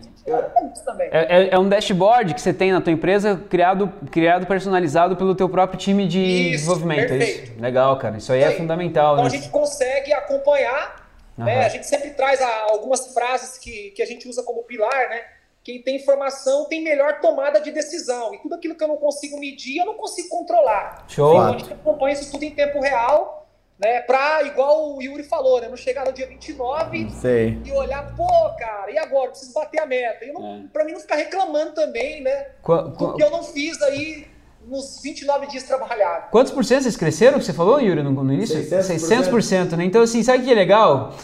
[1.12, 5.36] É, é, é, um dashboard que você tem na tua empresa criado, criado personalizado pelo
[5.36, 7.14] teu próprio time de isso, desenvolvimento.
[7.14, 7.54] É isso?
[7.60, 8.18] Legal, cara.
[8.18, 9.14] Isso aí, é fundamental.
[9.14, 9.30] Então né?
[9.30, 11.09] a gente consegue acompanhar
[11.40, 11.48] Uhum.
[11.48, 15.24] É, a gente sempre traz algumas frases que, que a gente usa como pilar, né?
[15.64, 18.34] Quem tem informação tem melhor tomada de decisão.
[18.34, 21.06] E tudo aquilo que eu não consigo medir, eu não consigo controlar.
[21.08, 21.32] Show.
[21.32, 23.48] Então a gente acompanha isso tudo em tempo real,
[23.78, 24.02] né?
[24.02, 25.68] Pra, igual o Yuri falou, né?
[25.68, 27.58] Não chegar no dia 29 Sei.
[27.64, 29.28] e olhar, pô, cara, e agora?
[29.28, 30.26] Eu preciso bater a meta.
[30.26, 30.74] E não, é.
[30.74, 32.48] Pra mim não ficar reclamando também, né?
[32.62, 34.28] Qu que eu não fiz aí
[34.70, 36.30] nos 29 dias trabalhados.
[36.30, 38.56] Quantos por cento vocês cresceram que você falou, Yuri, no, no início?
[38.56, 39.30] 600%.
[39.30, 39.84] 600%, né?
[39.84, 41.16] Então, assim, sabe o que é legal?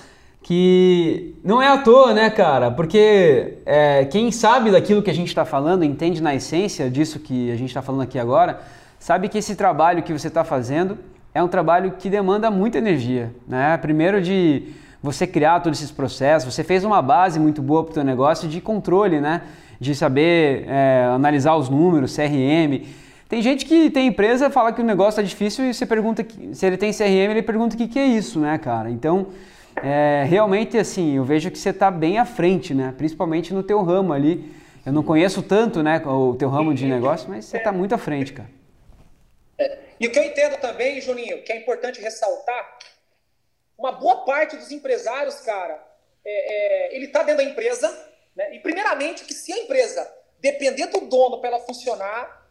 [0.42, 2.72] Que não é à toa, né, cara?
[2.72, 7.52] Porque é, quem sabe daquilo que a gente está falando, entende na essência disso que
[7.52, 8.62] a gente está falando aqui agora,
[9.00, 10.98] sabe que esse trabalho que você está fazendo
[11.34, 13.78] é um trabalho que demanda muita energia, né?
[13.78, 17.94] Primeiro de você criar todos esses processos, você fez uma base muito boa para o
[17.94, 19.42] teu negócio de controle, né?
[19.80, 22.86] De saber é, analisar os números, CRM,
[23.28, 26.66] tem gente que tem empresa, fala que o negócio está difícil e você pergunta se
[26.66, 28.90] ele tem CRM, ele pergunta o que, que é isso, né, cara?
[28.90, 29.34] Então,
[29.84, 32.94] é, realmente, assim, eu vejo que você está bem à frente, né?
[32.98, 34.54] Principalmente no teu ramo ali.
[34.86, 37.98] Eu não conheço tanto, né, o teu ramo de negócio, mas você está muito à
[37.98, 38.50] frente, cara.
[39.58, 42.78] É, e o que eu entendo também, Juninho, que é importante ressaltar,
[43.76, 45.84] uma boa parte dos empresários, cara,
[46.24, 47.90] é, é, ele está dentro da empresa,
[48.36, 48.56] né?
[48.56, 50.08] E primeiramente que se a empresa
[50.40, 52.45] depender do dono para ela funcionar,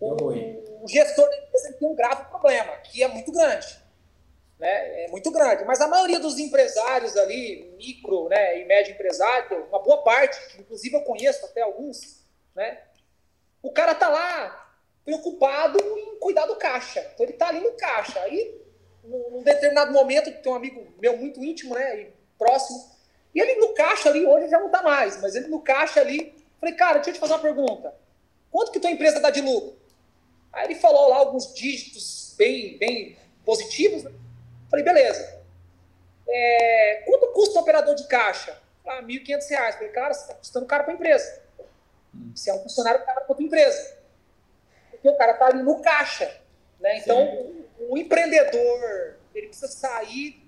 [0.00, 3.66] o, o gestor da empresa tem um grave problema, que é muito grande.
[4.58, 5.04] Né?
[5.04, 5.64] É muito grande.
[5.64, 10.94] Mas a maioria dos empresários ali, micro né, e médio empresário, uma boa parte, inclusive
[10.94, 12.80] eu conheço até alguns, né?
[13.62, 17.00] O cara tá lá preocupado em cuidar do caixa.
[17.14, 18.20] Então ele tá ali no caixa.
[18.20, 18.60] Aí,
[19.04, 22.00] num determinado momento, tem um amigo meu muito íntimo, né?
[22.00, 22.96] E próximo.
[23.34, 26.34] E ele no caixa ali, hoje já não tá mais, mas ele no caixa ali.
[26.58, 27.94] Falei, cara, deixa eu te fazer uma pergunta.
[28.50, 29.75] Quanto que tua empresa dá de lucro?
[30.56, 34.02] Aí ele falou lá alguns dígitos bem, bem positivos.
[34.02, 34.10] Né?
[34.70, 35.42] Falei, beleza.
[36.26, 38.58] É, quanto custa o operador de caixa?
[38.86, 39.72] Ah, R$ 1.500.
[39.74, 41.42] Falei, cara, você está custando caro para a empresa.
[42.34, 43.98] Você é um funcionário caro para a empresa.
[44.90, 46.34] Porque o cara está ali no caixa.
[46.80, 46.98] Né?
[47.00, 47.22] Então,
[47.78, 50.42] o, o, empreendedor, ele precisa sair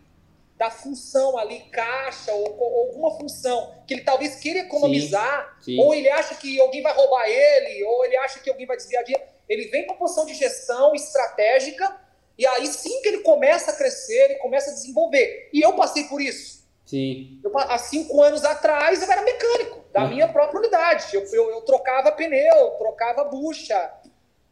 [0.56, 5.80] da função ali, caixa ou, ou alguma função que ele talvez queira economizar, sim, sim.
[5.80, 9.04] ou ele acha que alguém vai roubar ele, ou ele acha que alguém vai desviar
[9.04, 9.28] dinheiro.
[9.48, 11.96] Ele vem para a posição de gestão estratégica
[12.37, 15.48] e aí sim que ele começa a crescer, ele começa a desenvolver.
[15.52, 16.58] E eu passei por isso.
[16.84, 17.40] Sim.
[17.42, 20.08] Eu, há cinco anos atrás eu era mecânico da uhum.
[20.08, 21.14] minha própria unidade.
[21.14, 23.92] Eu, eu, eu trocava pneu, trocava bucha,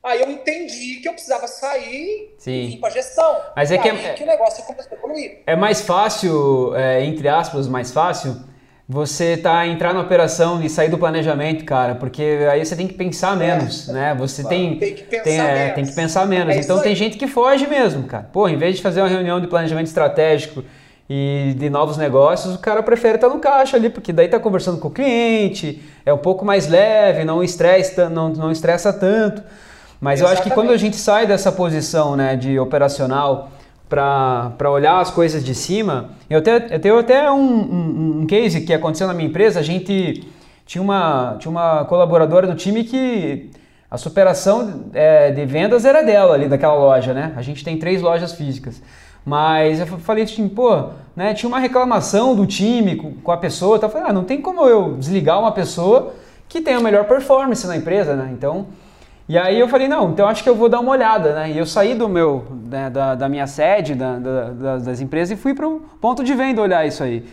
[0.06, 2.52] Aí eu entendi que eu precisava sair Sim.
[2.52, 3.42] e ir para gestão.
[3.56, 5.42] Mas é que, é, que o negócio começou a evoluir.
[5.44, 8.37] É mais fácil, é, entre aspas, mais fácil,
[8.88, 12.94] você tá entrar na operação e sair do planejamento, cara, porque aí você tem que
[12.94, 13.46] pensar é.
[13.46, 14.14] menos, é, né?
[14.16, 15.59] Você claro, tem, tem que pensar tem, menos.
[15.59, 16.55] É, tem que pensar menos.
[16.55, 18.29] É então tem gente que foge mesmo, cara.
[18.33, 20.62] Pô, em vez de fazer uma reunião de planejamento estratégico
[21.11, 24.79] e de novos negócios, o cara prefere estar no caixa ali, porque daí tá conversando
[24.79, 29.42] com o cliente, é um pouco mais leve, não estressa, não, não estressa tanto.
[30.01, 30.22] Mas Exatamente.
[30.22, 33.51] eu acho que quando a gente sai dessa posição né, de operacional
[33.88, 38.62] para olhar as coisas de cima, eu, até, eu tenho até um, um, um, case
[38.62, 40.27] que aconteceu na minha empresa, a gente
[40.66, 43.51] tinha uma, tinha uma colaboradora do time que
[43.88, 47.33] a superação é, de vendas era dela ali daquela loja, né?
[47.37, 48.83] A gente tem três lojas físicas.
[49.25, 53.88] Mas eu falei assim, pô, né, tinha uma reclamação do time com, a pessoa, então
[53.88, 56.14] eu falei, ah, não tem como eu desligar uma pessoa
[56.49, 58.31] que tem a melhor performance na empresa, né?
[58.33, 58.68] Então,
[59.28, 61.50] e aí eu falei, não, então acho que eu vou dar uma olhada, né?
[61.50, 65.40] E eu saí do meu, né, da, da, minha sede, da, da, das empresas, e
[65.40, 67.26] fui para o ponto de venda olhar isso aí.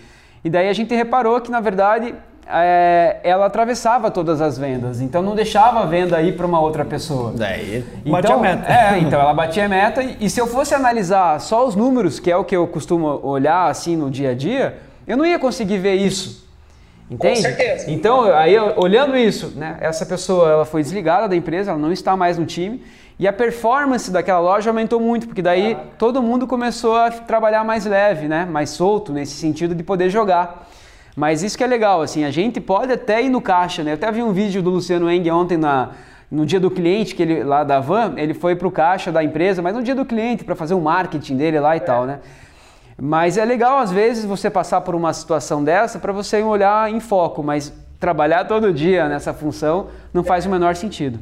[0.44, 2.16] E daí a gente reparou que, na verdade,
[2.48, 6.84] é, ela atravessava todas as vendas, então não deixava a venda ir para uma outra
[6.84, 7.32] pessoa.
[7.36, 8.74] Daí então, batia a meta.
[8.74, 12.20] É, então ela batia a meta e, e, se eu fosse analisar só os números,
[12.20, 14.78] que é o que eu costumo olhar assim no dia a dia,
[15.08, 16.43] eu não ia conseguir ver isso.
[17.14, 17.36] Entende?
[17.36, 17.92] Com certeza.
[17.92, 22.18] Então, aí olhando isso, né, essa pessoa ela foi desligada da empresa, ela não está
[22.18, 22.82] mais no time
[23.20, 27.86] e a performance daquela loja aumentou muito, porque daí todo mundo começou a trabalhar mais
[27.86, 30.68] leve, né, mais solto nesse sentido de poder jogar.
[31.16, 33.92] Mas isso que é legal, assim, a gente pode até ir no caixa, né?
[33.92, 35.92] Eu até vi um vídeo do Luciano Eng ontem na
[36.32, 39.24] no dia do cliente, que ele lá da van, ele foi para o caixa da
[39.24, 41.82] empresa, mas no dia do cliente para fazer o marketing dele lá e é.
[41.82, 42.22] tal, né?
[42.98, 47.00] Mas é legal, às vezes, você passar por uma situação dessa para você olhar em
[47.00, 51.20] foco, mas trabalhar todo dia nessa função não faz o menor sentido.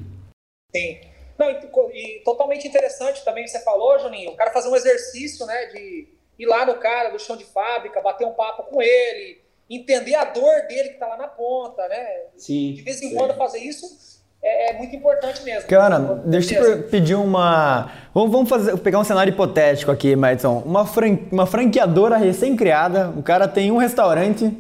[0.75, 0.99] Sim.
[1.38, 1.57] Não, e,
[1.93, 6.07] e totalmente interessante também você falou, Juninho, o cara fazer um exercício, né, de
[6.38, 10.25] ir lá no cara do chão de fábrica, bater um papo com ele, entender a
[10.25, 12.25] dor dele que está lá na ponta, né?
[12.36, 12.73] Sim.
[12.73, 14.11] De vez em quando fazer isso
[14.43, 15.67] é, é, muito importante mesmo.
[15.67, 17.91] Cara, deixa eu pedir uma.
[18.13, 20.63] Vamos, vamos fazer, pegar um cenário hipotético aqui, Madison.
[20.65, 21.17] Uma, fran...
[21.32, 24.51] uma franqueadora recém-criada, o cara tem um restaurante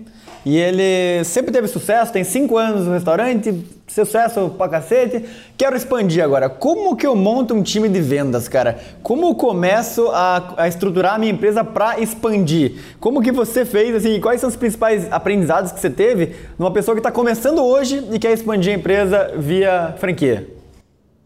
[0.45, 3.51] e ele sempre teve sucesso, tem cinco anos no restaurante,
[3.93, 5.25] sucesso pra cacete.
[5.57, 6.49] Quero expandir agora.
[6.49, 8.79] Como que eu monto um time de vendas, cara?
[9.03, 12.81] Como eu começo a, a estruturar a minha empresa para expandir?
[12.99, 16.95] Como que você fez, assim, quais são os principais aprendizados que você teve numa pessoa
[16.95, 20.47] que está começando hoje e quer expandir a empresa via franquia?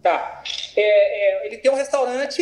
[0.02, 0.42] Tá.
[0.76, 0.82] É,
[1.44, 2.42] é, ele tem um restaurante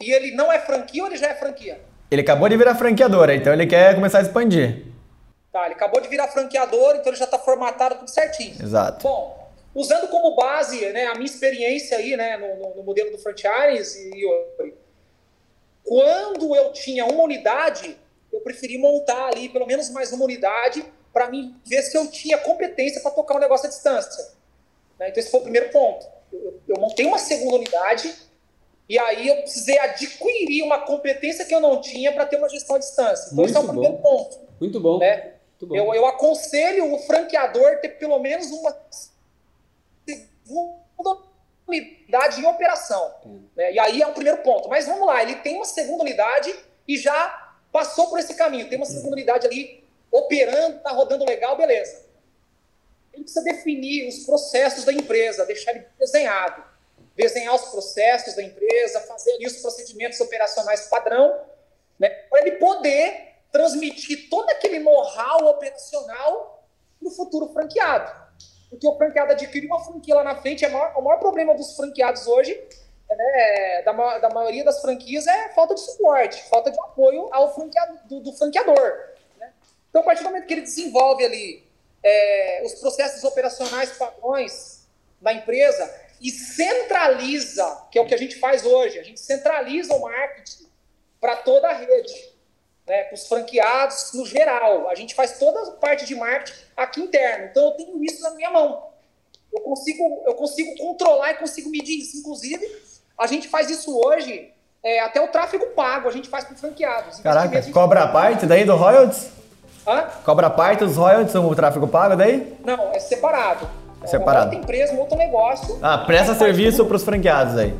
[0.00, 1.80] e ele não é franquia ou ele já é franquia?
[2.10, 4.84] Ele acabou de virar franqueadora, então ele quer começar a expandir.
[5.52, 8.54] Tá, ele acabou de virar franqueador, então ele já está formatado tudo certinho.
[8.62, 9.02] Exato.
[9.02, 9.45] Bom,
[9.76, 14.24] usando como base né, a minha experiência aí né, no, no, modelo do franchise, e,
[15.84, 17.96] quando eu tinha uma unidade,
[18.32, 22.38] eu preferi montar ali pelo menos mais uma unidade para mim ver se eu tinha
[22.38, 24.32] competência para tocar um negócio à distância.
[24.98, 25.10] Né?
[25.10, 26.06] Então esse foi o primeiro ponto.
[26.32, 28.12] Eu, eu montei uma segunda unidade
[28.88, 32.76] e aí eu precisei adquirir uma competência que eu não tinha para ter uma gestão
[32.76, 33.26] à distância.
[33.26, 34.38] Então Muito esse é o primeiro ponto.
[34.58, 34.98] Muito bom.
[34.98, 35.34] Né?
[35.60, 38.76] Eu, eu aconselho o franqueador ter pelo menos uma
[41.66, 43.14] unidade em operação.
[43.56, 43.72] Né?
[43.72, 44.68] E aí é o primeiro ponto.
[44.68, 46.54] Mas vamos lá, ele tem uma segunda unidade
[46.86, 48.68] e já passou por esse caminho.
[48.68, 52.06] Tem uma segunda unidade ali operando, está rodando legal, beleza.
[53.12, 56.62] Ele precisa definir os processos da empresa, deixar ele desenhado.
[57.14, 61.40] Desenhar os processos da empresa, fazer ali os procedimentos operacionais padrão,
[61.98, 62.10] né?
[62.10, 66.62] para ele poder transmitir todo aquele know-how operacional
[66.98, 68.25] para o futuro franqueado.
[68.70, 71.76] Porque o franqueado adquire uma franquia lá na frente, é maior, o maior problema dos
[71.76, 72.60] franqueados hoje,
[73.08, 77.98] né, da, da, maioria das franquias, é falta de suporte, falta de apoio ao franqueado,
[78.04, 79.10] do, do franqueador.
[79.38, 79.52] Né?
[79.88, 81.64] Então, a partir do momento que ele desenvolve ali
[82.02, 84.86] é, os processos operacionais padrões
[85.20, 85.88] da empresa
[86.20, 90.66] e centraliza, que é o que a gente faz hoje, a gente centraliza o marketing
[91.20, 92.35] para toda a rede
[92.86, 94.88] né, para os franqueados no geral.
[94.88, 97.46] A gente faz toda a parte de marketing aqui interno.
[97.46, 98.86] Então eu tenho isso na minha mão.
[99.52, 102.16] Eu consigo, eu consigo controlar e consigo medir isso.
[102.18, 102.66] Inclusive,
[103.18, 104.52] a gente faz isso hoje
[104.86, 107.18] é, até o tráfego pago a gente faz para franqueados.
[107.18, 109.30] Caraca, cobra a parte daí do royalties?
[109.84, 110.04] Hã?
[110.24, 112.56] Cobra a parte dos royalties o tráfego pago daí?
[112.64, 113.68] Não, é separado.
[114.02, 114.46] É separado.
[114.46, 115.78] Outra empresa, um outro negócio.
[115.82, 117.74] Ah, presta serviço para os franqueados aí.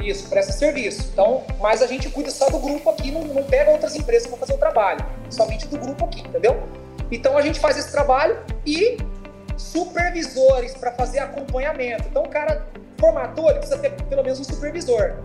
[0.00, 1.10] Isso, presta serviço.
[1.12, 4.38] Então, mas a gente cuida só do grupo aqui, não, não pega outras empresas para
[4.38, 5.04] fazer o trabalho.
[5.30, 6.62] Somente do grupo aqui, entendeu?
[7.10, 8.96] Então a gente faz esse trabalho e
[9.56, 12.08] supervisores para fazer acompanhamento.
[12.08, 12.66] Então o cara
[12.98, 15.16] formatou, ele precisa ter pelo menos um supervisor.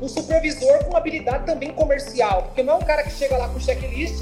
[0.00, 3.60] Um supervisor com habilidade também comercial, porque não é um cara que chega lá com
[3.60, 4.20] checklist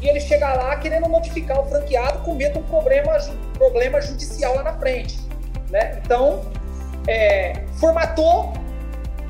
[0.00, 3.18] e ele chega lá querendo notificar o franqueado com medo de um problema,
[3.54, 5.18] problema judicial lá na frente.
[5.70, 6.00] Né?
[6.04, 6.42] Então,
[7.06, 8.52] é, formatou,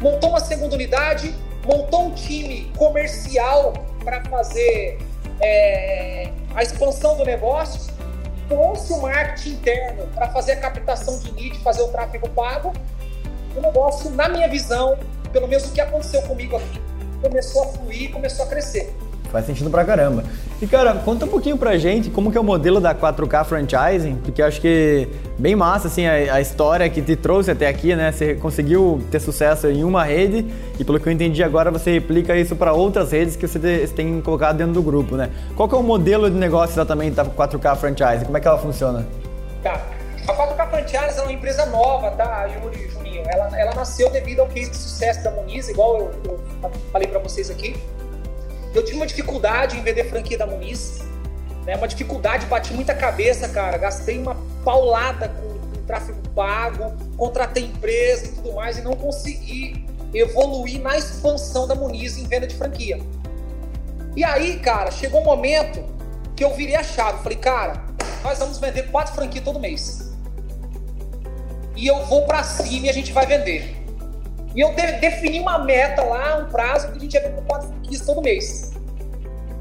[0.00, 1.34] montou uma segunda unidade,
[1.64, 3.72] montou um time comercial
[4.04, 4.98] para fazer
[5.40, 7.92] é, a expansão do negócio,
[8.48, 12.72] trouxe o marketing interno para fazer a captação de lead, fazer o tráfego pago.
[13.56, 14.98] O negócio, na minha visão,
[15.32, 16.80] pelo menos o que aconteceu comigo aqui,
[17.20, 18.94] começou a fluir, começou a crescer.
[19.30, 20.24] Faz sentido pra caramba.
[20.60, 24.16] E cara, conta um pouquinho pra gente como que é o modelo da 4K Franchising,
[24.16, 28.10] porque acho que bem massa assim a, a, história que te trouxe até aqui, né?
[28.10, 30.44] Você conseguiu ter sucesso em uma rede
[30.76, 33.86] e pelo que eu entendi agora você replica isso para outras redes que você, te,
[33.86, 35.30] você, tem colocado dentro do grupo, né?
[35.54, 38.24] Qual que é o modelo de negócio exatamente da 4K Franchising?
[38.24, 39.06] Como é que ela funciona?
[39.62, 39.80] Tá.
[40.26, 43.22] A 4K Franchising é uma empresa nova, tá, Juninho?
[43.28, 47.20] Ela, ela nasceu devido ao case de sucesso da Muniz, igual eu, eu falei para
[47.20, 47.76] vocês aqui.
[48.78, 51.00] Eu tive uma dificuldade em vender franquia da Muniz,
[51.66, 51.74] né?
[51.74, 53.76] Uma dificuldade, bati muita cabeça, cara.
[53.76, 59.84] Gastei uma paulada com, com tráfego pago, contratei empresa e tudo mais e não consegui
[60.14, 63.00] evoluir na expansão da Muniz em venda de franquia.
[64.14, 65.84] E aí, cara, chegou um momento
[66.36, 67.20] que eu virei a chave.
[67.24, 67.84] Falei, cara,
[68.22, 70.12] nós vamos vender quatro franquias todo mês.
[71.74, 73.76] E eu vou para cima e a gente vai vender.
[74.54, 77.68] E eu de, defini uma meta lá, um prazo, que a gente ia vender quatro
[77.68, 78.72] franquias todo mês.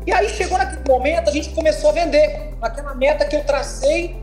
[0.06, 2.56] E aí chegou naquele momento, a gente começou a vender.
[2.60, 4.16] Naquela meta que eu tracei,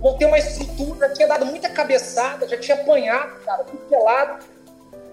[0.00, 4.44] montei uma estrutura, tinha dado muita cabeçada, já tinha apanhado, cara, tudo pelado.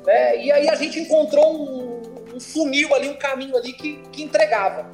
[0.06, 0.38] Né?
[0.38, 2.02] E aí a gente encontrou um,
[2.36, 4.86] um funil ali, um caminho ali que, que entregava.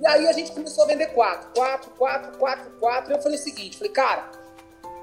[0.00, 3.12] E aí a gente começou a vender quatro, quatro, quatro, quatro, quatro.
[3.12, 4.30] E eu falei o seguinte, falei, cara,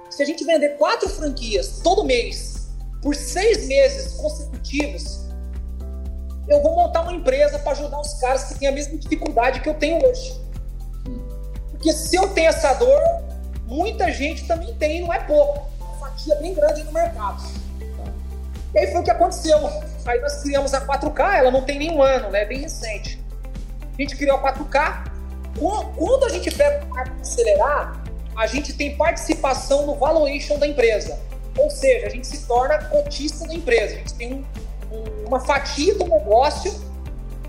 [0.09, 2.58] se a gente vender quatro franquias todo mês,
[3.01, 5.27] por seis meses consecutivos,
[6.47, 9.69] eu vou montar uma empresa para ajudar os caras que têm a mesma dificuldade que
[9.69, 10.39] eu tenho hoje.
[11.71, 12.99] Porque se eu tenho essa dor,
[13.65, 15.69] muita gente também tem, não é pouco.
[15.79, 17.41] Uma fatia bem grande no mercado.
[18.73, 19.57] E aí foi o que aconteceu.
[20.05, 22.41] Aí nós criamos a 4K, ela não tem nenhum ano, né?
[22.41, 23.23] É bem recente.
[23.97, 25.11] A gente criou a 4K.
[25.95, 28.03] Quando a gente pega marco acelerar,
[28.35, 31.19] a gente tem participação no valuation da empresa.
[31.59, 34.45] Ou seja, a gente se torna cotista da empresa, a gente tem um,
[34.95, 36.73] um, uma fatia do negócio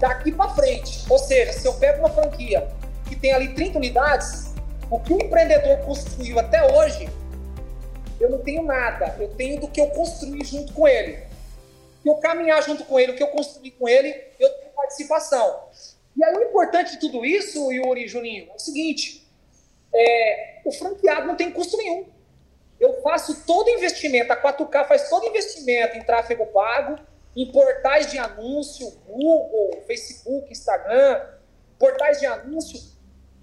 [0.00, 1.04] daqui para frente.
[1.08, 2.68] Ou seja, se eu pego uma franquia
[3.08, 4.52] que tem ali 30 unidades,
[4.90, 7.08] o que o empreendedor construiu até hoje,
[8.18, 9.14] eu não tenho nada.
[9.20, 11.18] Eu tenho do que eu construí junto com ele.
[12.02, 14.08] Se eu caminhar junto com ele, o que eu construí com ele,
[14.40, 15.68] eu tenho participação.
[16.16, 19.24] E aí o importante de tudo isso, Yuri Juninho, é o seguinte:
[19.94, 22.06] é, o franqueado não tem custo nenhum
[22.80, 26.98] eu faço todo investimento, a 4K faz todo investimento em tráfego pago,
[27.36, 31.20] em portais de anúncio, Google, Facebook, Instagram,
[31.78, 32.80] portais de anúncio,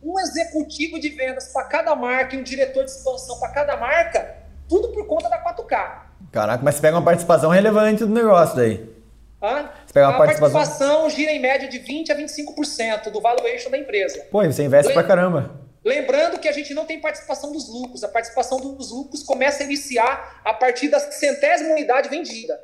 [0.03, 4.37] um executivo de vendas para cada marca e um diretor de expansão para cada marca,
[4.67, 6.01] tudo por conta da 4K.
[6.31, 8.97] Caraca, mas você pega uma participação relevante do negócio daí.
[9.41, 9.69] Hã?
[9.85, 10.59] Você pega uma a participação...
[10.59, 14.25] participação gira em média de 20% a 25% do valuation da empresa.
[14.31, 14.93] Pô, você investe Le...
[14.93, 15.66] pra caramba.
[15.87, 18.03] Lembrando que a gente não tem participação dos lucros.
[18.03, 22.61] A participação dos lucros começa a iniciar a partir da centésima unidade vendida.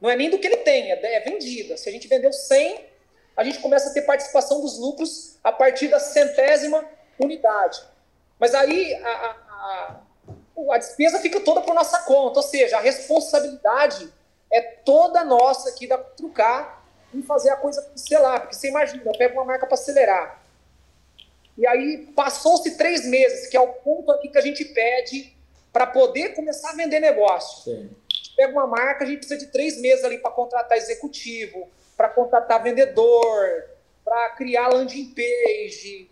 [0.00, 1.76] Não é nem do que ele tem, é, é vendida.
[1.76, 2.86] Se a gente vendeu 100,
[3.36, 6.88] a gente começa a ter participação dos lucros a partir da centésima
[7.18, 7.82] unidade.
[8.38, 10.00] Mas aí a, a,
[10.68, 14.08] a, a despesa fica toda por nossa conta, ou seja, a responsabilidade
[14.52, 17.84] é toda nossa aqui da Trucar em fazer a coisa
[18.20, 18.38] lá.
[18.38, 20.41] Porque você imagina, eu pego uma marca para acelerar
[21.56, 25.36] e aí passou-se três meses, que é o ponto aqui que a gente pede
[25.72, 27.64] para poder começar a vender negócio.
[27.64, 27.90] Sim.
[28.10, 31.68] A gente pega uma marca, a gente precisa de três meses ali para contratar executivo,
[31.96, 33.70] para contratar vendedor,
[34.04, 36.08] para criar landing page,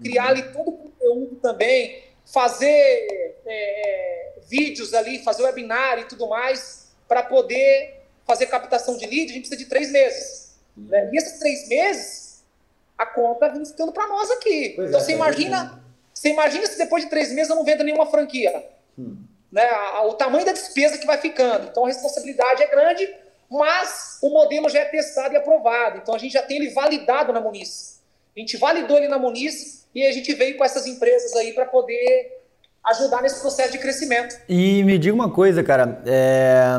[0.00, 0.28] criar uhum.
[0.30, 6.92] ali todo o conteúdo também, fazer é, é, vídeos ali, fazer webinar e tudo mais,
[7.08, 10.56] para poder fazer captação de lead, a gente precisa de três meses.
[10.76, 10.86] Uhum.
[10.86, 11.10] Né?
[11.12, 12.19] E esses três meses
[13.00, 14.74] a conta vem ficando para nós aqui.
[14.76, 15.82] Pois então é, você imagina,
[16.12, 18.62] você imagina se depois de três meses eu não vendo nenhuma franquia.
[18.98, 19.16] Hum.
[19.50, 19.68] Né?
[20.04, 21.68] o tamanho da despesa que vai ficando.
[21.68, 23.12] Então a responsabilidade é grande,
[23.50, 25.98] mas o modelo já é testado e aprovado.
[25.98, 28.00] Então a gente já tem ele validado na Muniz.
[28.36, 31.64] A gente validou ele na Muniz e a gente veio com essas empresas aí para
[31.64, 32.39] poder
[32.84, 34.34] ajudar nesse processo de crescimento.
[34.48, 36.78] E me diga uma coisa, cara, é...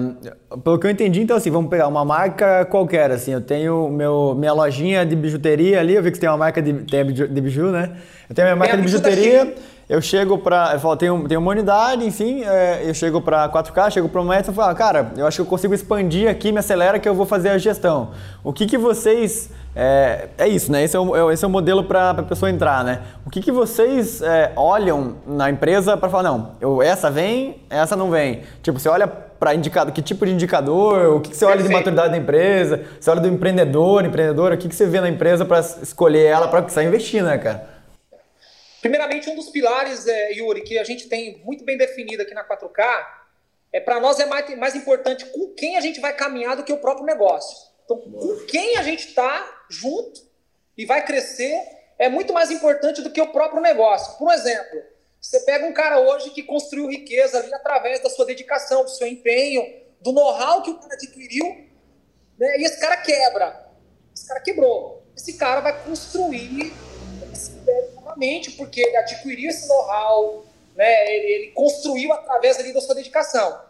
[0.64, 4.36] pelo que eu entendi, então assim, vamos pegar uma marca qualquer, assim, eu tenho meu,
[4.36, 7.42] minha lojinha de bijuteria ali, eu vi que você tem uma marca de, tem de
[7.42, 7.96] biju, né?
[8.30, 9.54] Eu tenho minha marca de bijuteria,
[9.92, 13.92] eu chego para, eu falo, tenho, tenho uma unidade, enfim, é, eu chego para 4K,
[13.92, 16.60] chego para uma meta e falo, cara, eu acho que eu consigo expandir aqui, me
[16.60, 18.12] acelera que eu vou fazer a gestão.
[18.42, 20.82] O que que vocês é, é isso, né?
[20.82, 23.02] Esse é o, é, esse é o modelo para a pessoa entrar, né?
[23.26, 27.94] O que, que vocês é, olham na empresa para falar, não, eu, essa vem, essa
[27.94, 28.44] não vem?
[28.64, 31.68] Tipo, você olha para indicado, que tipo de indicador, o que, que você olha de
[31.68, 35.44] maturidade da empresa, você olha do empreendedor, empreendedora, o que, que você vê na empresa
[35.44, 37.71] para escolher ela para você investir, né, cara?
[38.82, 42.44] Primeiramente, um dos pilares, é, Yuri, que a gente tem muito bem definido aqui na
[42.44, 43.08] 4K,
[43.72, 46.74] é para nós é mais, mais importante com quem a gente vai caminhar do que
[46.74, 47.70] o próprio negócio.
[47.86, 50.22] Então, com quem a gente está junto
[50.78, 51.62] e vai crescer
[52.00, 54.18] é muito mais importante do que o próprio negócio.
[54.18, 54.82] Por exemplo,
[55.22, 59.06] você pega um cara hoje que construiu riqueza ali através da sua dedicação, do seu
[59.06, 59.64] empenho,
[60.02, 61.46] do know-how que o cara adquiriu,
[62.40, 62.58] né?
[62.58, 63.70] e esse cara quebra.
[64.16, 65.04] Esse cara quebrou.
[65.16, 66.74] Esse cara vai construir
[67.32, 67.52] esse
[68.52, 70.46] porque ele adquiriu esse know-how,
[70.76, 71.16] né?
[71.16, 73.62] ele, ele construiu através ali da sua dedicação.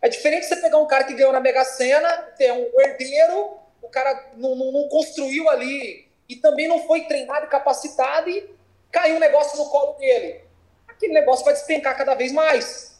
[0.00, 3.88] É diferente você pegar um cara que ganhou na Mega Sena, ter um herdeiro o
[3.88, 8.50] cara não, não, não, construiu ali e também não foi treinado e capacitado e
[8.90, 10.42] caiu um negócio no colo dele.
[10.88, 12.98] Aquele negócio vai despencar cada vez mais.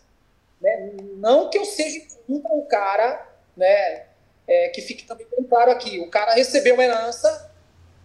[0.61, 0.93] Né?
[1.17, 3.27] Não que eu seja o cara,
[3.57, 4.07] né?
[4.47, 7.51] É, que fique também bem claro aqui, o cara recebeu uma herança,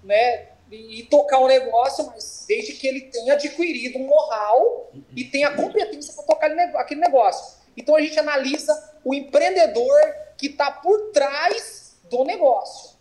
[0.01, 0.47] né?
[0.71, 5.23] E, e tocar o um negócio, mas desde que ele tenha adquirido um know-how e
[5.23, 7.57] tenha competência para tocar aquele negócio.
[7.75, 9.99] Então a gente analisa o empreendedor
[10.37, 12.97] que está por trás do negócio.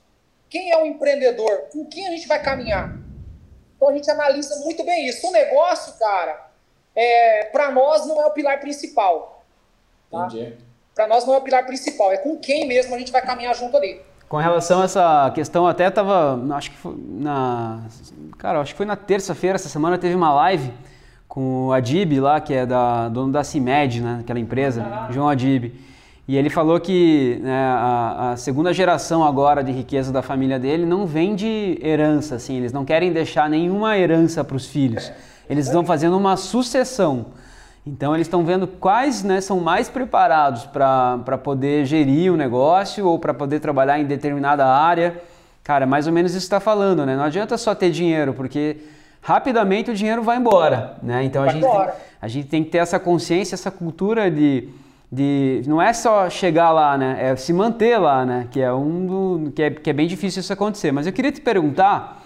[0.49, 1.69] Quem é o empreendedor?
[1.73, 2.97] Com quem a gente vai caminhar?
[3.77, 5.27] Então a gente analisa muito bem isso.
[5.27, 6.49] O negócio, cara,
[6.95, 9.45] é, para nós não é o pilar principal.
[10.11, 10.29] Tá?
[10.95, 12.13] Para nós não é o pilar principal.
[12.13, 14.01] É com quem mesmo a gente vai caminhar junto ali.
[14.29, 17.81] Com relação a essa questão, até tava, acho que foi na,
[18.37, 20.71] cara, acho que foi na terça-feira essa semana teve uma live
[21.27, 24.85] com o Adib lá, que é da dono da CIMED, né, aquela empresa.
[25.11, 25.73] João Adib.
[26.27, 30.85] E ele falou que né, a, a, segunda geração agora de riqueza da família dele
[30.85, 35.11] não vem de herança, assim, eles não querem deixar nenhuma herança para os filhos.
[35.49, 37.27] Eles estão fazendo uma sucessão.
[37.89, 43.19] Então eles estão vendo quais né, são mais preparados para poder gerir o negócio ou
[43.19, 45.23] para poder trabalhar em determinada área.
[45.65, 47.17] Cara, mais ou menos isso está falando, né?
[47.17, 48.77] Não adianta só ter dinheiro, porque
[49.23, 51.25] rapidamente o dinheiro vai embora, né?
[51.25, 51.89] Então a gente, tem,
[52.21, 54.69] a gente tem que ter essa consciência, essa cultura de
[55.11, 57.17] de não é só chegar lá, né?
[57.19, 58.47] É se manter lá, né?
[58.51, 60.93] Que é um do, que é, que é bem difícil isso acontecer.
[60.93, 62.23] Mas eu queria te perguntar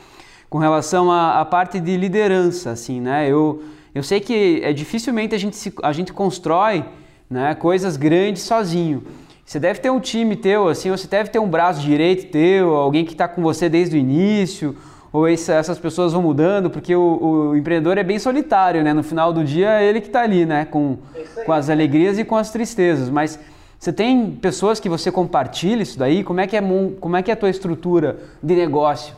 [0.50, 3.28] com relação à, à parte de liderança, assim, né?
[3.28, 3.62] Eu
[3.94, 6.84] eu sei que é dificilmente a gente se, a gente constrói,
[7.28, 7.54] né?
[7.54, 9.04] Coisas grandes sozinho.
[9.44, 12.74] Você deve ter um time teu, assim, ou você deve ter um braço direito teu,
[12.74, 14.76] alguém que está com você desde o início,
[15.12, 18.94] ou essas pessoas vão mudando, porque o, o, empreendedor é bem solitário, né?
[18.94, 20.64] No final do dia é ele que está ali, né?
[20.64, 20.96] Com,
[21.44, 23.10] com as alegrias e com as tristezas.
[23.10, 23.38] Mas
[23.78, 26.24] você tem pessoas que você compartilha isso daí?
[26.24, 26.62] Como é que é,
[26.98, 29.14] como é, que é a tua estrutura de negócio?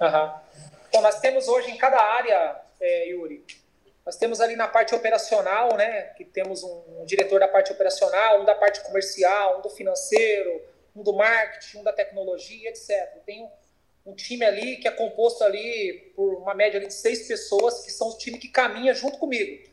[0.00, 1.02] Uhum.
[1.02, 3.42] Nós temos hoje em cada área, é, Yuri,
[4.04, 6.02] nós temos ali na parte operacional, né?
[6.16, 10.62] Que temos um, um diretor da parte operacional, um da parte comercial, um do financeiro,
[10.94, 12.90] um do marketing, um da tecnologia, etc.
[13.24, 13.48] Tem
[14.04, 18.08] um time ali que é composto ali por uma média de seis pessoas que são
[18.08, 19.70] o time que caminha junto comigo.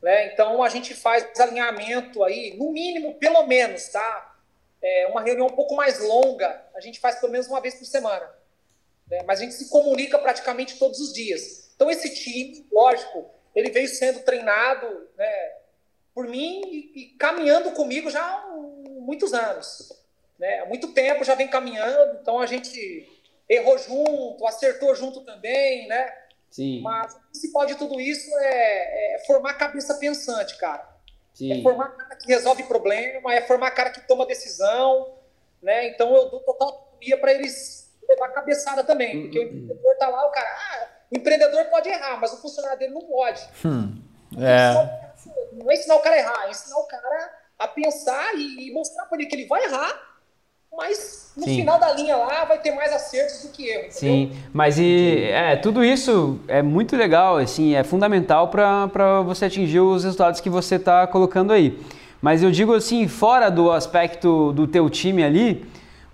[0.00, 0.32] Né?
[0.32, 4.36] Então a gente faz alinhamento aí, no mínimo, pelo menos, tá?
[4.80, 7.86] É uma reunião um pouco mais longa, a gente faz pelo menos uma vez por
[7.86, 8.30] semana.
[9.10, 9.22] Né?
[9.26, 11.72] Mas a gente se comunica praticamente todos os dias.
[11.74, 14.86] Então esse time, lógico, ele veio sendo treinado
[15.16, 15.52] né,
[16.14, 18.46] por mim e, e caminhando comigo já há
[19.00, 19.92] muitos anos.
[20.38, 20.60] Né?
[20.60, 23.08] Há muito tempo já vem caminhando, então a gente
[23.48, 26.12] errou junto, acertou junto também, né?
[26.50, 26.80] Sim.
[26.82, 30.88] Mas o principal de tudo isso é, é formar cabeça pensante, cara.
[31.32, 31.60] Sim.
[31.60, 35.18] É formar cara que resolve problema, é formar cara que toma decisão,
[35.60, 35.88] né?
[35.88, 40.26] Então eu dou total autonomia para eles levar cabeçada também, porque o empreendedor tá lá,
[40.26, 43.40] o cara, ah, o empreendedor pode errar, mas o funcionário dele não pode.
[43.64, 43.96] Hum.
[44.36, 44.72] É.
[45.52, 48.72] Não é ensinar o cara a errar, é ensinar o cara a pensar e, e
[48.72, 50.14] mostrar para ele que ele vai errar
[50.76, 51.56] mas no Sim.
[51.56, 53.94] final da linha lá vai ter mais acertos do que erros.
[53.94, 59.80] Sim, mas e é, tudo isso é muito legal, assim, é fundamental para você atingir
[59.80, 61.78] os resultados que você está colocando aí.
[62.20, 65.64] Mas eu digo assim, fora do aspecto do teu time ali,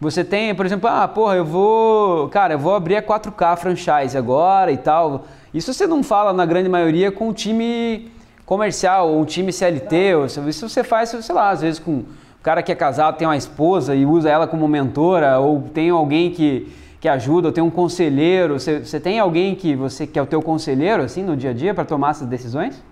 [0.01, 4.17] você tem, por exemplo, ah, porra, eu vou, cara, eu vou abrir a 4K franchise
[4.17, 5.27] agora e tal.
[5.53, 8.11] Isso você não fala na grande maioria com o time
[8.47, 12.05] comercial ou um time CLT, ou isso você faz, sei lá, às vezes com um
[12.43, 16.31] cara que é casado, tem uma esposa e usa ela como mentora, ou tem alguém
[16.31, 18.59] que, que ajuda, ou tem um conselheiro.
[18.59, 21.53] Você, você tem alguém que você que é o teu conselheiro assim no dia a
[21.53, 22.83] dia para tomar essas decisões?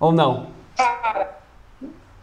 [0.00, 0.46] Ou não?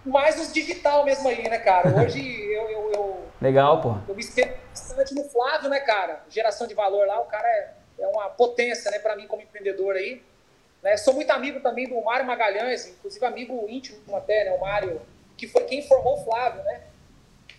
[0.10, 1.89] Mais os digital mesmo aí, né, cara?
[2.01, 2.20] Hoje
[2.51, 3.95] eu, eu, eu Legal, pô.
[4.07, 6.22] Eu me espelho bastante no Flávio, né, cara?
[6.30, 9.95] Geração de valor lá, o cara é, é uma potência, né, para mim como empreendedor
[9.95, 10.22] aí.
[10.84, 10.97] Né?
[10.97, 15.01] Sou muito amigo também do Mário Magalhães, inclusive amigo íntimo até, né, o Mário,
[15.38, 16.82] que foi quem formou o Flávio, né?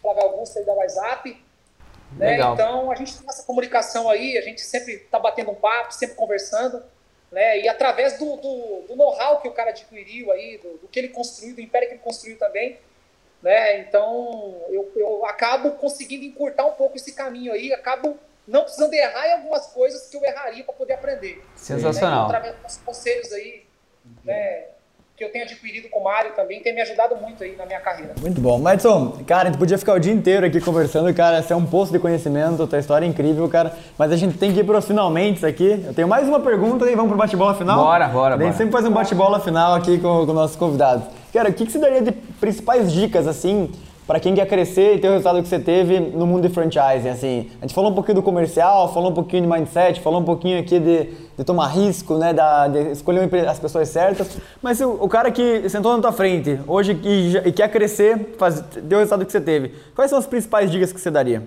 [0.01, 1.45] Flávio Augusto aí da WhatsApp.
[2.13, 2.41] Né?
[2.41, 6.17] Então a gente tem essa comunicação aí, a gente sempre tá batendo um papo, sempre
[6.17, 6.83] conversando.
[7.31, 7.61] Né?
[7.61, 11.09] E através do, do, do know-how que o cara adquiriu aí, do, do, que ele
[11.09, 12.79] construiu, do império que ele construiu também,
[13.41, 13.79] né?
[13.79, 19.29] Então eu, eu acabo conseguindo encurtar um pouco esse caminho aí, acabo não precisando errar
[19.29, 21.43] em algumas coisas que eu erraria para poder aprender.
[21.55, 22.29] Sensacional.
[22.29, 22.37] Né?
[22.37, 23.65] Através dos conselhos aí,
[24.25, 24.67] né?
[25.21, 27.79] Que eu tenho adquirido com o Mário também, tem me ajudado muito aí na minha
[27.79, 28.15] carreira.
[28.23, 28.59] Muito bom.
[28.59, 31.67] Madison, cara, a gente podia ficar o dia inteiro aqui conversando, cara, esse é um
[31.67, 34.79] poço de conhecimento, tua história é incrível, cara, mas a gente tem que ir para
[34.79, 35.85] os finalmente aqui.
[35.87, 37.85] Eu tenho mais uma pergunta e vamos pro bate-bola final?
[37.85, 41.05] Bora, bora, A gente sempre faz um bate-bola final aqui com, com nossos convidados.
[41.35, 43.71] Cara, o que, que você daria de principais dicas, assim,
[44.11, 47.09] para quem quer crescer e ter o resultado que você teve no mundo de franchising,
[47.11, 47.53] assim.
[47.61, 50.59] A gente falou um pouquinho do comercial, falou um pouquinho de mindset, falou um pouquinho
[50.59, 51.05] aqui de,
[51.39, 55.69] de tomar risco, né, da, de escolher as pessoas certas, mas o, o cara que
[55.69, 59.41] sentou na tua frente hoje e, e quer crescer, faz, deu o resultado que você
[59.41, 61.47] teve, quais são as principais dicas que você daria?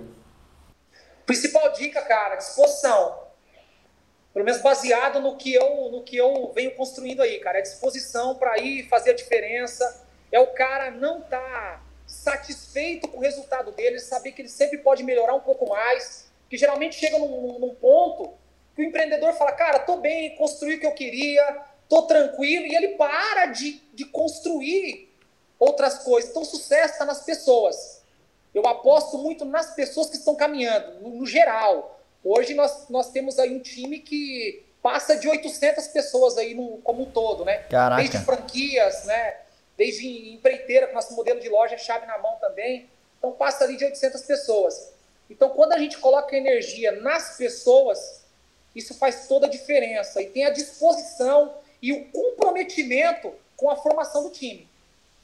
[1.26, 3.14] Principal dica, cara, disposição.
[4.34, 7.60] Pelo menos baseado no que eu, no que eu venho construindo aí, cara.
[7.60, 10.08] É disposição para ir fazer a diferença.
[10.32, 11.82] É o cara não tá
[12.24, 16.58] satisfeito com o resultado dele, saber que ele sempre pode melhorar um pouco mais, que
[16.58, 18.34] geralmente chega num, num ponto
[18.76, 21.44] que o empreendedor fala, cara, tô bem, construí o que eu queria,
[21.88, 25.14] tô tranquilo, e ele para de, de construir
[25.60, 26.32] outras coisas.
[26.32, 28.02] Então, o sucesso está nas pessoas.
[28.54, 32.00] Eu aposto muito nas pessoas que estão caminhando, no, no, geral.
[32.24, 37.04] Hoje nós, nós temos aí um time que passa de 800 pessoas aí no, como
[37.04, 37.60] um todo, né?
[37.70, 38.02] Caraca.
[38.02, 39.38] Desde franquias, né?
[39.78, 42.90] Desde empreiteira, com nosso modelo de loja chave na mão também.
[43.18, 44.94] Então passa ali de 800 pessoas.
[45.30, 48.24] Então quando a gente coloca energia nas pessoas,
[48.76, 50.22] isso faz toda a diferença.
[50.22, 54.68] E tem a disposição e o comprometimento com a formação do time.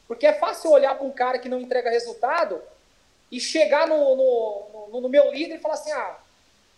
[0.08, 2.62] Porque é fácil olhar para um cara que não entrega resultado
[3.32, 6.18] e chegar no, no, no, no meu líder e falar assim: ah,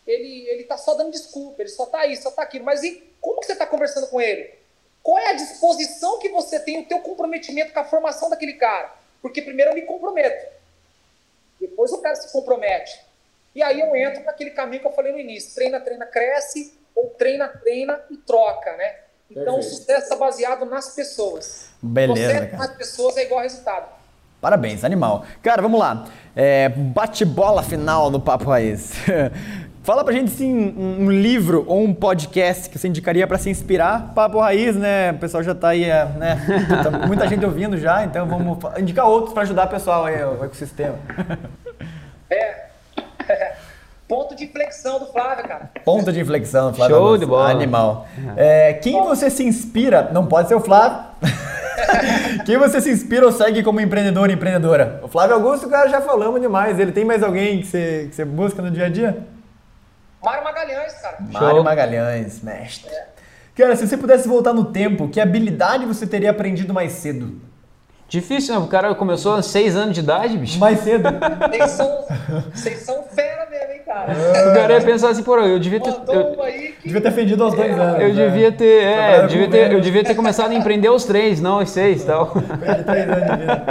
[0.05, 2.65] ele, ele tá só dando desculpa, ele só tá isso, só tá aquilo.
[2.65, 4.60] Mas e como que você está conversando com ele?
[5.03, 8.93] Qual é a disposição que você tem, o teu comprometimento com a formação daquele cara?
[9.21, 10.47] Porque primeiro eu me comprometo.
[11.59, 12.99] Depois o cara se compromete.
[13.53, 15.53] E aí eu entro naquele caminho que eu falei no início.
[15.53, 18.95] Treina, treina, cresce, ou treina, treina e troca, né?
[19.29, 19.59] Então Perfeito.
[19.59, 21.69] o sucesso está baseado nas pessoas.
[21.81, 24.01] Beleza, Sucesso nas pessoas é igual resultado.
[24.41, 25.23] Parabéns, animal.
[25.43, 26.07] Cara, vamos lá.
[26.35, 28.93] É, bate-bola final no Papo Raiz.
[29.83, 34.13] Fala pra gente sim um livro ou um podcast que você indicaria para se inspirar.
[34.13, 35.11] Papo Raiz, né?
[35.11, 36.37] O pessoal já tá aí, é, né?
[37.07, 40.95] Muita gente ouvindo já, então vamos indicar outros para ajudar o pessoal aí, o ecossistema.
[42.33, 42.67] É.
[44.07, 45.69] Ponto de inflexão do Flávio, cara.
[45.83, 46.95] Ponto de inflexão do Flávio.
[46.95, 47.49] Show de bola.
[47.51, 48.07] Animal.
[48.37, 50.09] É, quem você se inspira?
[50.13, 51.03] Não pode ser o Flávio.
[52.45, 55.01] quem você se inspira ou segue como empreendedor e empreendedora?
[55.03, 56.79] O Flávio Augusto, cara, já falamos demais.
[56.79, 59.17] Ele tem mais alguém que você, que você busca no dia a dia?
[60.23, 61.17] Mário Magalhães, cara.
[61.19, 62.91] Mário Magalhães, mestre.
[62.91, 63.07] É.
[63.55, 67.39] Cara, se você pudesse voltar no tempo, que habilidade você teria aprendido mais cedo?
[68.07, 68.61] Difícil, né?
[68.61, 70.59] O cara começou aos 6 anos de idade, bicho.
[70.59, 71.09] Mais cedo.
[71.49, 72.05] Vocês são,
[72.53, 74.13] vocês são fera mesmo, hein, cara?
[74.49, 75.89] O cara ia pensar assim, pô, eu devia ter.
[75.89, 76.75] Eu, que...
[76.83, 78.01] Devia ter fendido aos dois anos.
[78.01, 78.25] Eu né?
[78.25, 78.83] devia ter.
[78.83, 82.03] É, eu devia ter, eu devia ter começado a empreender aos três, não aos seis
[82.03, 82.31] e tal.
[82.31, 83.65] Três anos de vida.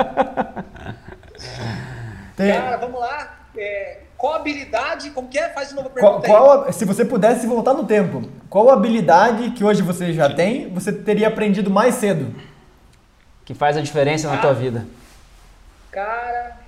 [2.37, 3.41] Cara, vamos lá.
[3.59, 5.49] É, qual habilidade, como que é?
[5.49, 9.53] Faz de novo a pergunta qual, qual, Se você pudesse voltar no tempo, qual habilidade
[9.53, 12.39] que hoje você já tem, você teria aprendido mais cedo?
[13.47, 14.87] Que faz a diferença na tua vida.
[15.91, 16.61] Cara...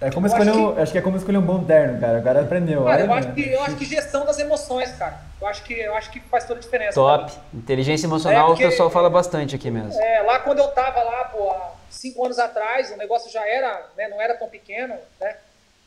[0.00, 2.18] É como escolher acho, um, que, acho que é como escolher um bom terno, cara.
[2.18, 2.84] O cara aprendeu.
[2.86, 5.20] Cara, eu, acho que, eu acho que gestão das emoções, cara.
[5.40, 6.94] Eu acho que, eu acho que faz toda a diferença.
[6.94, 7.30] Top.
[7.30, 7.44] Cara.
[7.54, 9.92] Inteligência emocional é porque, o pessoal fala bastante aqui mesmo.
[9.92, 13.80] É, lá quando eu tava lá, pô, há cinco anos atrás, o negócio já era,
[13.96, 15.36] né, não era tão pequeno, né?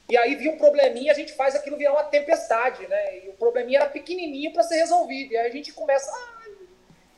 [0.08, 3.18] E aí vinha um probleminha, a gente faz aquilo virar uma tempestade, né?
[3.26, 5.34] E o probleminha era pequenininho para ser resolvido.
[5.34, 6.12] E aí a gente começa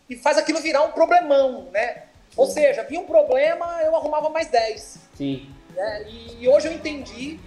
[0.10, 2.04] e faz aquilo virar um problemão, né?
[2.36, 5.00] Ou seja, vinha um problema, eu arrumava mais 10.
[5.16, 5.50] Sim.
[5.76, 6.06] Né?
[6.08, 7.40] E, e hoje eu entendi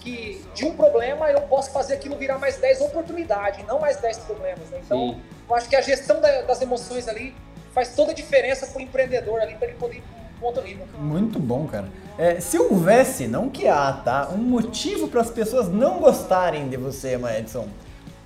[0.00, 4.18] que de um problema eu posso fazer aquilo virar mais 10 oportunidades, não mais 10
[4.18, 4.68] problemas.
[4.70, 4.80] Né?
[4.84, 5.22] Então, Sim.
[5.48, 7.34] eu acho que a gestão da- das emoções ali
[7.72, 10.02] faz toda a diferença para o empreendedor ali, para ele poder
[10.40, 10.86] para nível.
[10.98, 11.88] Muito bom, cara.
[12.16, 14.28] É, se houvesse, não que há, tá?
[14.32, 17.68] Um motivo para as pessoas não gostarem de você, Edson,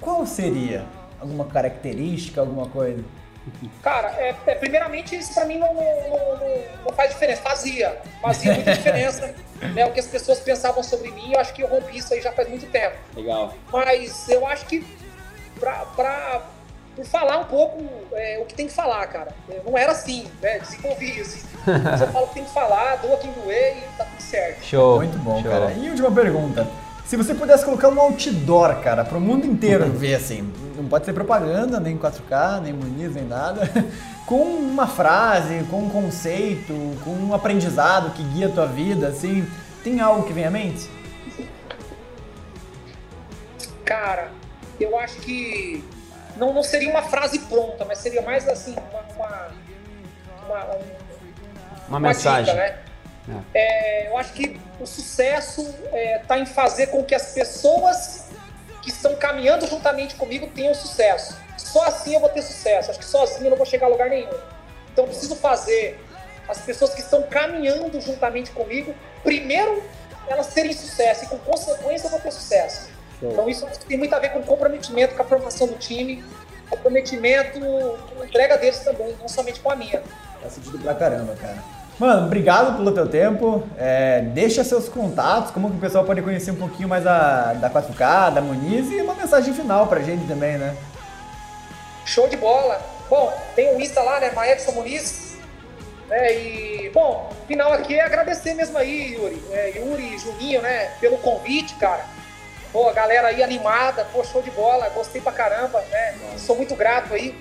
[0.00, 0.84] qual seria?
[1.20, 3.04] Alguma característica, alguma coisa?
[3.82, 7.42] Cara, é, é, primeiramente isso pra mim não, não, não- não faz diferença.
[7.42, 8.00] Fazia.
[8.20, 9.34] Fazia muita diferença.
[9.74, 12.20] né, o que as pessoas pensavam sobre mim, eu acho que eu rompi isso aí
[12.20, 12.96] já faz muito tempo.
[13.16, 13.52] Legal.
[13.72, 14.86] Mas eu acho que
[15.58, 16.42] pra, pra,
[16.95, 17.82] por falar um pouco
[18.12, 19.32] é, o que tem que falar, cara.
[19.49, 20.59] Eu não era assim, né?
[20.59, 21.47] Desenvolvi isso.
[21.66, 24.62] Mas eu falo o que tem que falar, doa quem doer e tá tudo certo.
[24.62, 24.97] Show.
[24.97, 25.51] Muito bom, show.
[25.51, 25.72] cara.
[25.72, 26.66] E última pergunta.
[27.07, 31.12] Se você pudesse colocar um outdoor, cara, pro mundo inteiro ver assim, não pode ser
[31.12, 33.68] propaganda, nem 4K, nem Muniz, nem nada,
[34.26, 36.72] com uma frase, com um conceito,
[37.05, 39.47] com um aprendizado que guia a tua vida, assim,
[39.82, 40.88] tem algo que vem à mente?
[43.84, 44.30] Cara,
[44.80, 45.84] eu acho que
[46.36, 49.48] não, não seria uma frase pronta, mas seria mais assim, uma, uma,
[50.46, 51.02] uma- um-
[51.88, 52.54] Uma uma mensagem.
[52.54, 52.78] dica, né?
[53.54, 55.74] É, eu acho que o sucesso
[56.20, 58.24] está em fazer com que as pessoas
[58.82, 61.36] que estão caminhando juntamente comigo tenham sucesso.
[61.56, 62.90] Só assim eu vou ter sucesso.
[62.90, 64.28] Acho que sozinho eu não vou chegar a lugar nenhum.
[64.92, 66.04] Então eu preciso fazer
[66.48, 69.82] as pessoas que estão caminhando juntamente comigo, primeiro
[70.26, 72.88] elas terem sucesso e com consequência eu vou ter sucesso.
[73.30, 76.24] Então isso tem muito a ver com comprometimento com a formação do time,
[76.68, 80.02] comprometimento com a entrega deles também, não somente com a minha.
[80.40, 81.58] Faz sentido pra caramba, cara.
[81.98, 83.62] Mano, obrigado pelo teu tempo.
[83.78, 87.70] É, deixa seus contatos, como que o pessoal pode conhecer um pouquinho mais a, da
[87.70, 90.74] 4K, da Muniz e uma mensagem final pra gente também, né?
[92.04, 92.80] Show de bola.
[93.08, 94.32] Bom, tem o Insta lá, né?
[94.32, 95.36] Maedson Muniz.
[96.08, 96.34] Né?
[96.34, 99.42] E, bom, final aqui é agradecer mesmo aí, Yuri.
[99.52, 100.90] É, Yuri e Juninho, né?
[101.00, 102.04] Pelo convite, cara.
[102.72, 104.88] Pô, a galera aí animada, pô, show de bola.
[104.94, 106.14] Gostei pra caramba, né?
[106.38, 107.34] Sou muito grato aí,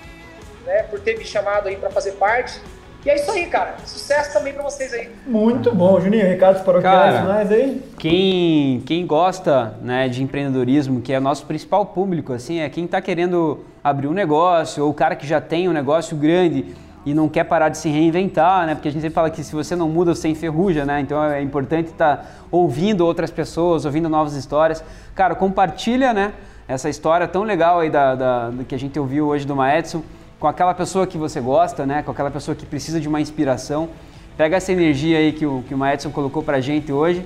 [0.66, 0.82] né?
[0.84, 2.60] Por ter me chamado aí pra fazer parte.
[3.04, 3.74] E é isso aí, cara.
[3.84, 5.10] Sucesso também pra vocês aí.
[5.26, 6.24] Muito bom, Juninho.
[6.24, 7.82] Recados paroquiais finais aí?
[7.98, 12.84] Quem, quem gosta né, de empreendedorismo, que é o nosso principal público, assim, é quem
[12.84, 17.12] está querendo abrir um negócio, ou o cara que já tem um negócio grande e
[17.14, 18.74] não quer parar de se reinventar, né?
[18.74, 21.00] Porque a gente sempre fala que se você não muda, você enferruja, né?
[21.00, 24.84] Então é importante estar ouvindo outras pessoas, ouvindo novas histórias.
[25.14, 26.32] Cara, compartilha, né?
[26.68, 30.02] Essa história tão legal aí da, da- do que a gente ouviu hoje do Maedson
[30.38, 32.02] com aquela pessoa que você gosta, né?
[32.02, 33.88] Com aquela pessoa que precisa de uma inspiração.
[34.36, 37.24] Pega essa energia aí que o, que o Maedson colocou pra gente hoje.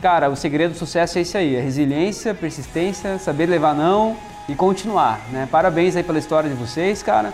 [0.00, 4.16] Cara, o segredo do sucesso é isso aí, é resiliência, persistência, saber levar não
[4.48, 5.46] e continuar, né?
[5.50, 7.32] Parabéns aí pela história de vocês, cara.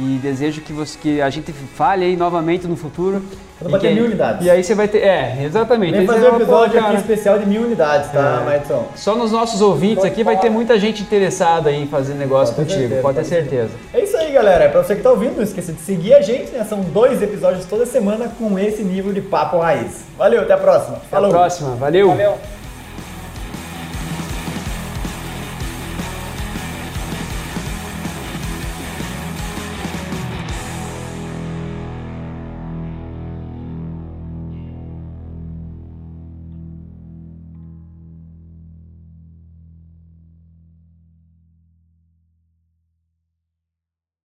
[0.00, 3.20] E desejo que, você, que a gente fale aí novamente no futuro.
[3.58, 4.46] Quando E bater que- mil unidades.
[4.46, 4.98] E aí você vai ter.
[4.98, 5.96] É, exatamente.
[5.96, 8.86] Vem fazer você um episódio aqui especial de mil unidades, tá, Maedson?
[8.94, 12.82] Só nos nossos ouvintes aqui vai ter muita gente interessada em fazer negócio Pode contigo,
[12.88, 13.70] certeza, pode ter certeza.
[13.92, 14.64] É isso aí, galera.
[14.64, 16.64] É pra você que tá ouvindo, não esqueça de seguir a gente, né?
[16.64, 20.04] São dois episódios toda semana com esse nível de papo raiz.
[20.16, 20.98] Valeu, até a próxima.
[21.10, 22.08] Até a próxima, valeu.
[22.10, 22.57] Valeu.